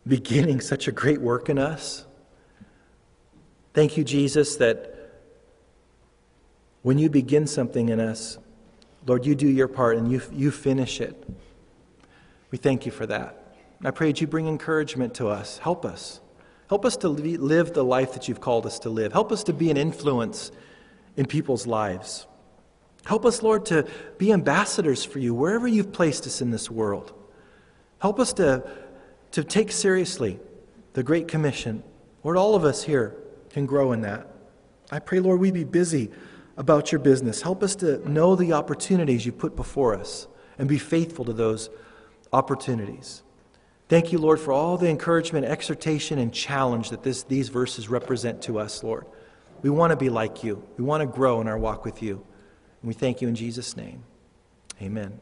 [0.06, 2.04] beginning such a great work in us.
[3.72, 4.93] Thank you, Jesus, that
[6.84, 8.36] when you begin something in us,
[9.06, 11.26] Lord, you do your part and you, you finish it.
[12.50, 13.56] We thank you for that.
[13.82, 15.56] I pray that you bring encouragement to us.
[15.56, 16.20] Help us.
[16.68, 19.14] Help us to live the life that you've called us to live.
[19.14, 20.52] Help us to be an influence
[21.16, 22.26] in people's lives.
[23.06, 27.14] Help us, Lord, to be ambassadors for you wherever you've placed us in this world.
[27.98, 28.62] Help us to,
[29.30, 30.38] to take seriously
[30.92, 31.82] the Great Commission.
[32.22, 33.16] Lord, all of us here
[33.48, 34.28] can grow in that.
[34.92, 36.10] I pray, Lord, we be busy
[36.56, 37.42] about your business.
[37.42, 40.28] Help us to know the opportunities you put before us
[40.58, 41.70] and be faithful to those
[42.32, 43.22] opportunities.
[43.88, 48.42] Thank you, Lord, for all the encouragement, exhortation, and challenge that this, these verses represent
[48.42, 49.06] to us, Lord.
[49.62, 50.62] We want to be like you.
[50.76, 52.24] We want to grow in our walk with you.
[52.82, 54.04] And we thank you in Jesus' name.
[54.80, 55.20] Amen.